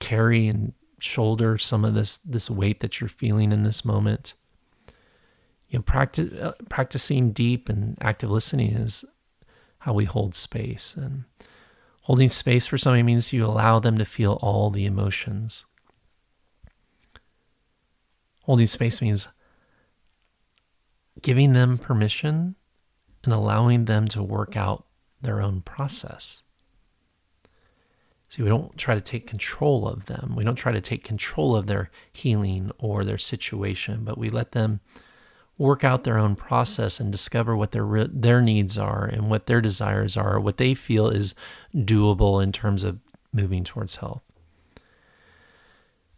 carry 0.00 0.48
and 0.48 0.72
shoulder 1.00 1.58
some 1.58 1.84
of 1.84 1.94
this 1.94 2.16
this 2.18 2.50
weight 2.50 2.80
that 2.80 3.00
you're 3.00 3.08
feeling 3.08 3.52
in 3.52 3.62
this 3.62 3.84
moment. 3.84 4.34
You 5.68 5.78
know, 5.78 5.82
practice 5.82 6.32
uh, 6.40 6.52
practicing 6.68 7.32
deep 7.32 7.68
and 7.68 7.96
active 8.00 8.30
listening 8.30 8.72
is 8.72 9.04
how 9.78 9.92
we 9.92 10.04
hold 10.04 10.34
space 10.34 10.94
and 10.96 11.24
Holding 12.08 12.30
space 12.30 12.66
for 12.66 12.78
somebody 12.78 13.02
means 13.02 13.34
you 13.34 13.44
allow 13.44 13.80
them 13.80 13.98
to 13.98 14.04
feel 14.06 14.38
all 14.40 14.70
the 14.70 14.86
emotions. 14.86 15.66
Holding 18.44 18.66
space 18.66 19.02
means 19.02 19.28
giving 21.20 21.52
them 21.52 21.76
permission 21.76 22.54
and 23.24 23.34
allowing 23.34 23.84
them 23.84 24.08
to 24.08 24.22
work 24.22 24.56
out 24.56 24.86
their 25.20 25.42
own 25.42 25.60
process. 25.60 26.44
See, 28.28 28.42
we 28.42 28.50
don't 28.50 28.76
try 28.76 28.94
to 28.94 29.00
take 29.00 29.26
control 29.26 29.88
of 29.88 30.04
them. 30.04 30.34
We 30.36 30.44
don't 30.44 30.54
try 30.54 30.72
to 30.72 30.82
take 30.82 31.02
control 31.02 31.56
of 31.56 31.66
their 31.66 31.90
healing 32.12 32.70
or 32.78 33.02
their 33.02 33.18
situation, 33.18 34.04
but 34.04 34.18
we 34.18 34.28
let 34.28 34.52
them 34.52 34.80
work 35.56 35.82
out 35.82 36.04
their 36.04 36.18
own 36.18 36.36
process 36.36 37.00
and 37.00 37.10
discover 37.10 37.56
what 37.56 37.72
their 37.72 38.06
their 38.06 38.42
needs 38.42 38.76
are 38.76 39.04
and 39.04 39.30
what 39.30 39.46
their 39.46 39.62
desires 39.62 40.16
are, 40.16 40.38
what 40.38 40.58
they 40.58 40.74
feel 40.74 41.08
is 41.08 41.34
doable 41.74 42.42
in 42.42 42.52
terms 42.52 42.84
of 42.84 43.00
moving 43.32 43.64
towards 43.64 43.96
health. 43.96 44.22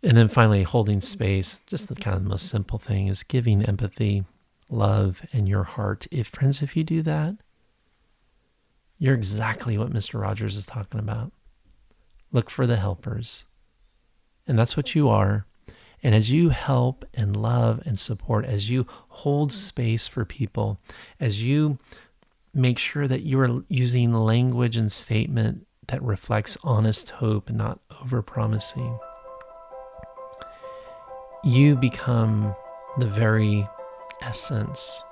And 0.02 0.16
then 0.16 0.28
finally, 0.28 0.64
holding 0.64 1.00
space, 1.00 1.60
just 1.66 1.88
the 1.88 1.94
kind 1.94 2.16
of 2.16 2.24
most 2.24 2.48
simple 2.48 2.78
thing 2.78 3.08
is 3.08 3.22
giving 3.22 3.62
empathy, 3.64 4.24
love, 4.68 5.22
and 5.32 5.48
your 5.48 5.64
heart. 5.64 6.06
If 6.10 6.28
friends, 6.28 6.60
if 6.60 6.76
you 6.76 6.82
do 6.82 7.02
that, 7.02 7.36
you're 8.98 9.14
exactly 9.14 9.78
what 9.78 9.92
Mr. 9.92 10.20
Rogers 10.20 10.56
is 10.56 10.66
talking 10.66 11.00
about. 11.00 11.32
Look 12.32 12.50
for 12.50 12.66
the 12.66 12.76
helpers. 12.76 13.44
And 14.46 14.58
that's 14.58 14.76
what 14.76 14.94
you 14.94 15.08
are. 15.08 15.46
And 16.02 16.14
as 16.14 16.30
you 16.30 16.48
help 16.48 17.04
and 17.12 17.36
love 17.36 17.82
and 17.84 17.98
support, 17.98 18.44
as 18.46 18.70
you 18.70 18.86
hold 19.08 19.52
space 19.52 20.06
for 20.06 20.24
people, 20.24 20.80
as 21.18 21.42
you 21.42 21.78
make 22.54 22.78
sure 22.78 23.06
that 23.06 23.22
you 23.22 23.38
are 23.40 23.62
using 23.68 24.12
language 24.12 24.76
and 24.76 24.90
statement 24.90 25.66
that 25.88 26.02
reflects 26.02 26.56
honest 26.64 27.10
hope 27.10 27.50
not 27.50 27.80
overpromising, 27.90 28.98
you 31.44 31.76
become 31.76 32.54
the 32.98 33.06
very 33.06 33.68
essence 34.22 35.02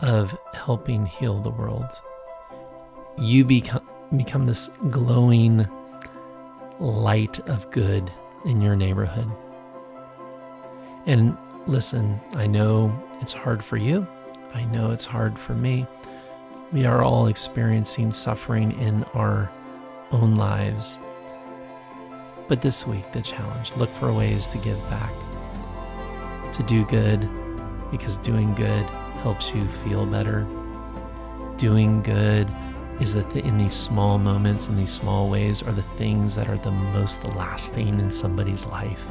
of 0.00 0.36
helping 0.52 1.06
heal 1.06 1.40
the 1.40 1.50
world. 1.50 1.88
You 3.18 3.44
become 3.44 3.86
become 4.16 4.46
this 4.46 4.68
glowing 4.90 5.68
light 6.78 7.38
of 7.48 7.70
good 7.70 8.10
in 8.44 8.60
your 8.60 8.76
neighborhood. 8.76 9.30
And 11.06 11.36
listen, 11.66 12.20
I 12.34 12.46
know 12.46 12.92
it's 13.20 13.32
hard 13.32 13.62
for 13.62 13.76
you. 13.76 14.06
I 14.54 14.64
know 14.64 14.90
it's 14.90 15.04
hard 15.04 15.38
for 15.38 15.54
me. 15.54 15.86
We 16.72 16.84
are 16.86 17.02
all 17.02 17.26
experiencing 17.26 18.12
suffering 18.12 18.72
in 18.80 19.04
our 19.14 19.50
own 20.10 20.34
lives. 20.34 20.98
But 22.48 22.62
this 22.62 22.86
week, 22.86 23.10
the 23.12 23.22
challenge 23.22 23.72
look 23.76 23.90
for 23.96 24.12
ways 24.12 24.46
to 24.48 24.58
give 24.58 24.78
back, 24.90 25.12
to 26.52 26.62
do 26.64 26.84
good, 26.86 27.28
because 27.90 28.16
doing 28.18 28.54
good 28.54 28.84
helps 29.22 29.50
you 29.50 29.66
feel 29.66 30.04
better. 30.04 30.46
Doing 31.56 32.02
good 32.02 32.50
is 33.00 33.14
that 33.14 33.34
in 33.36 33.58
these 33.58 33.72
small 33.72 34.18
moments, 34.18 34.68
in 34.68 34.76
these 34.76 34.92
small 34.92 35.28
ways, 35.28 35.62
are 35.62 35.72
the 35.72 35.82
things 35.98 36.34
that 36.34 36.48
are 36.48 36.58
the 36.58 36.70
most 36.70 37.24
lasting 37.24 38.00
in 38.00 38.10
somebody's 38.10 38.64
life. 38.66 39.04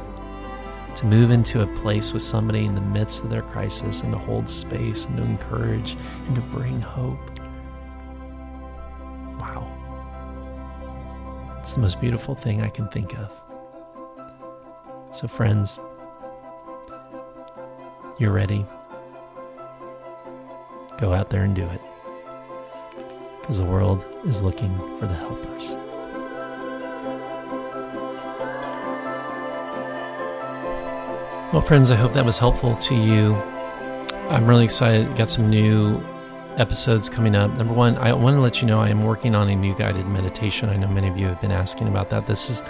To 0.96 1.06
move 1.06 1.30
into 1.30 1.62
a 1.62 1.66
place 1.82 2.12
with 2.12 2.22
somebody 2.22 2.64
in 2.64 2.74
the 2.74 2.80
midst 2.80 3.22
of 3.22 3.30
their 3.30 3.42
crisis 3.42 4.02
and 4.02 4.12
to 4.12 4.18
hold 4.18 4.48
space 4.48 5.04
and 5.04 5.16
to 5.16 5.22
encourage 5.22 5.96
and 6.26 6.36
to 6.36 6.40
bring 6.42 6.80
hope. 6.80 7.18
Wow. 9.38 9.68
It's 11.60 11.74
the 11.74 11.80
most 11.80 12.00
beautiful 12.00 12.34
thing 12.34 12.62
I 12.62 12.68
can 12.68 12.88
think 12.88 13.14
of. 13.18 13.30
So, 15.10 15.26
friends, 15.28 15.78
you're 18.18 18.32
ready. 18.32 18.66
go 20.98 21.12
out 21.12 21.30
there 21.30 21.42
and 21.42 21.54
do 21.54 21.66
it. 21.66 21.80
Because 23.44 23.58
the 23.58 23.64
world 23.64 24.02
is 24.24 24.40
looking 24.40 24.74
for 24.98 25.06
the 25.06 25.12
helpers. 25.12 25.76
Well, 31.52 31.60
friends, 31.60 31.90
I 31.90 31.96
hope 31.96 32.14
that 32.14 32.24
was 32.24 32.38
helpful 32.38 32.74
to 32.74 32.94
you. 32.94 33.34
I'm 34.30 34.46
really 34.46 34.64
excited. 34.64 35.14
Got 35.14 35.28
some 35.28 35.50
new 35.50 36.02
episodes 36.56 37.10
coming 37.10 37.36
up. 37.36 37.52
Number 37.52 37.74
one, 37.74 37.98
I 37.98 38.14
want 38.14 38.34
to 38.34 38.40
let 38.40 38.62
you 38.62 38.66
know 38.66 38.80
I 38.80 38.88
am 38.88 39.02
working 39.02 39.34
on 39.34 39.50
a 39.50 39.54
new 39.54 39.74
guided 39.74 40.06
meditation. 40.06 40.70
I 40.70 40.78
know 40.78 40.88
many 40.88 41.08
of 41.08 41.18
you 41.18 41.26
have 41.26 41.42
been 41.42 41.52
asking 41.52 41.88
about 41.88 42.08
that. 42.08 42.26
This 42.26 42.48
is, 42.48 42.62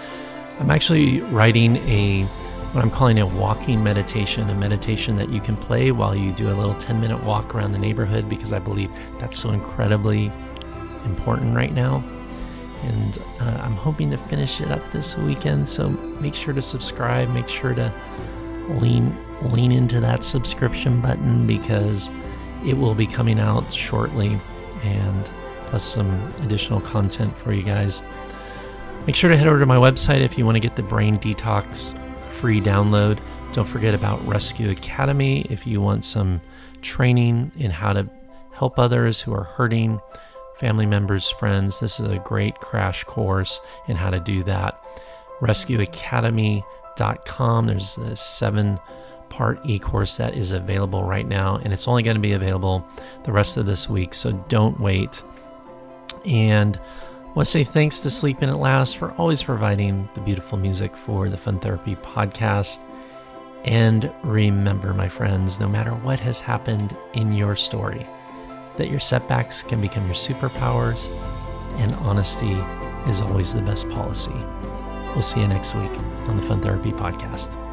I'm 0.58 0.72
actually 0.72 1.20
writing 1.20 1.76
a, 1.88 2.24
what 2.72 2.82
I'm 2.82 2.90
calling 2.90 3.20
a 3.20 3.26
walking 3.28 3.84
meditation, 3.84 4.50
a 4.50 4.54
meditation 4.56 5.18
that 5.18 5.28
you 5.28 5.40
can 5.40 5.56
play 5.56 5.92
while 5.92 6.16
you 6.16 6.32
do 6.32 6.48
a 6.48 6.56
little 6.56 6.74
10 6.74 7.00
minute 7.00 7.22
walk 7.22 7.54
around 7.54 7.70
the 7.70 7.78
neighborhood 7.78 8.28
because 8.28 8.52
I 8.52 8.58
believe 8.58 8.90
that's 9.20 9.38
so 9.38 9.50
incredibly 9.50 10.32
important 11.04 11.54
right 11.54 11.72
now. 11.72 12.02
And 12.82 13.18
uh, 13.40 13.60
I'm 13.62 13.76
hoping 13.76 14.10
to 14.10 14.18
finish 14.18 14.60
it 14.60 14.70
up 14.70 14.92
this 14.92 15.16
weekend. 15.16 15.68
So 15.68 15.88
make 16.20 16.34
sure 16.34 16.52
to 16.52 16.62
subscribe, 16.62 17.30
make 17.30 17.48
sure 17.48 17.74
to 17.74 17.92
lean 18.80 19.16
lean 19.42 19.72
into 19.72 20.00
that 20.00 20.24
subscription 20.24 21.00
button 21.00 21.46
because 21.46 22.10
it 22.64 22.74
will 22.74 22.94
be 22.94 23.06
coming 23.06 23.38
out 23.38 23.70
shortly 23.72 24.38
and 24.82 25.30
plus 25.66 25.84
some 25.84 26.32
additional 26.42 26.80
content 26.80 27.36
for 27.38 27.52
you 27.52 27.62
guys. 27.62 28.02
Make 29.06 29.16
sure 29.16 29.30
to 29.30 29.36
head 29.36 29.46
over 29.46 29.58
to 29.58 29.66
my 29.66 29.76
website 29.76 30.20
if 30.20 30.38
you 30.38 30.46
want 30.46 30.56
to 30.56 30.60
get 30.60 30.76
the 30.76 30.82
brain 30.82 31.18
detox 31.18 31.98
free 32.30 32.60
download. 32.60 33.18
Don't 33.52 33.68
forget 33.68 33.94
about 33.94 34.26
Rescue 34.26 34.70
Academy 34.70 35.42
if 35.50 35.66
you 35.66 35.80
want 35.80 36.04
some 36.04 36.40
training 36.80 37.52
in 37.56 37.70
how 37.70 37.92
to 37.92 38.08
help 38.52 38.78
others 38.78 39.20
who 39.20 39.34
are 39.34 39.44
hurting, 39.44 40.00
family 40.58 40.86
members, 40.86 41.30
friends. 41.30 41.80
This 41.80 42.00
is 42.00 42.08
a 42.08 42.18
great 42.18 42.60
crash 42.60 43.04
course 43.04 43.60
in 43.88 43.96
how 43.96 44.10
to 44.10 44.20
do 44.20 44.42
that. 44.44 44.82
Rescue 45.40 45.80
Academy 45.80 46.64
com. 47.24 47.66
There's 47.66 47.98
a 47.98 48.16
seven 48.16 48.78
part 49.28 49.58
e 49.64 49.78
course 49.78 50.16
that 50.16 50.34
is 50.34 50.52
available 50.52 51.04
right 51.04 51.26
now, 51.26 51.56
and 51.56 51.72
it's 51.72 51.88
only 51.88 52.02
going 52.02 52.16
to 52.16 52.20
be 52.20 52.32
available 52.32 52.86
the 53.24 53.32
rest 53.32 53.56
of 53.56 53.66
this 53.66 53.88
week, 53.88 54.14
so 54.14 54.32
don't 54.48 54.78
wait. 54.78 55.22
And 56.24 56.78
I 56.78 57.32
want 57.32 57.46
to 57.46 57.50
say 57.50 57.64
thanks 57.64 57.98
to 58.00 58.10
Sleep 58.10 58.42
In 58.42 58.48
At 58.48 58.58
Last 58.58 58.96
for 58.96 59.12
always 59.12 59.42
providing 59.42 60.08
the 60.14 60.20
beautiful 60.20 60.56
music 60.56 60.96
for 60.96 61.28
the 61.28 61.36
Fun 61.36 61.58
Therapy 61.58 61.96
podcast. 61.96 62.78
And 63.64 64.12
remember, 64.22 64.94
my 64.94 65.08
friends, 65.08 65.58
no 65.58 65.68
matter 65.68 65.90
what 65.92 66.20
has 66.20 66.38
happened 66.38 66.96
in 67.14 67.32
your 67.32 67.56
story, 67.56 68.06
that 68.76 68.90
your 68.90 69.00
setbacks 69.00 69.62
can 69.62 69.80
become 69.80 70.06
your 70.06 70.14
superpowers, 70.14 71.08
and 71.78 71.94
honesty 71.96 72.52
is 73.08 73.20
always 73.20 73.52
the 73.52 73.62
best 73.62 73.88
policy. 73.90 74.34
We'll 75.12 75.22
see 75.22 75.40
you 75.40 75.48
next 75.48 75.74
week 75.74 75.92
on 76.28 76.36
the 76.36 76.42
Fun 76.42 76.60
Therapy 76.60 76.92
Podcast. 76.92 77.63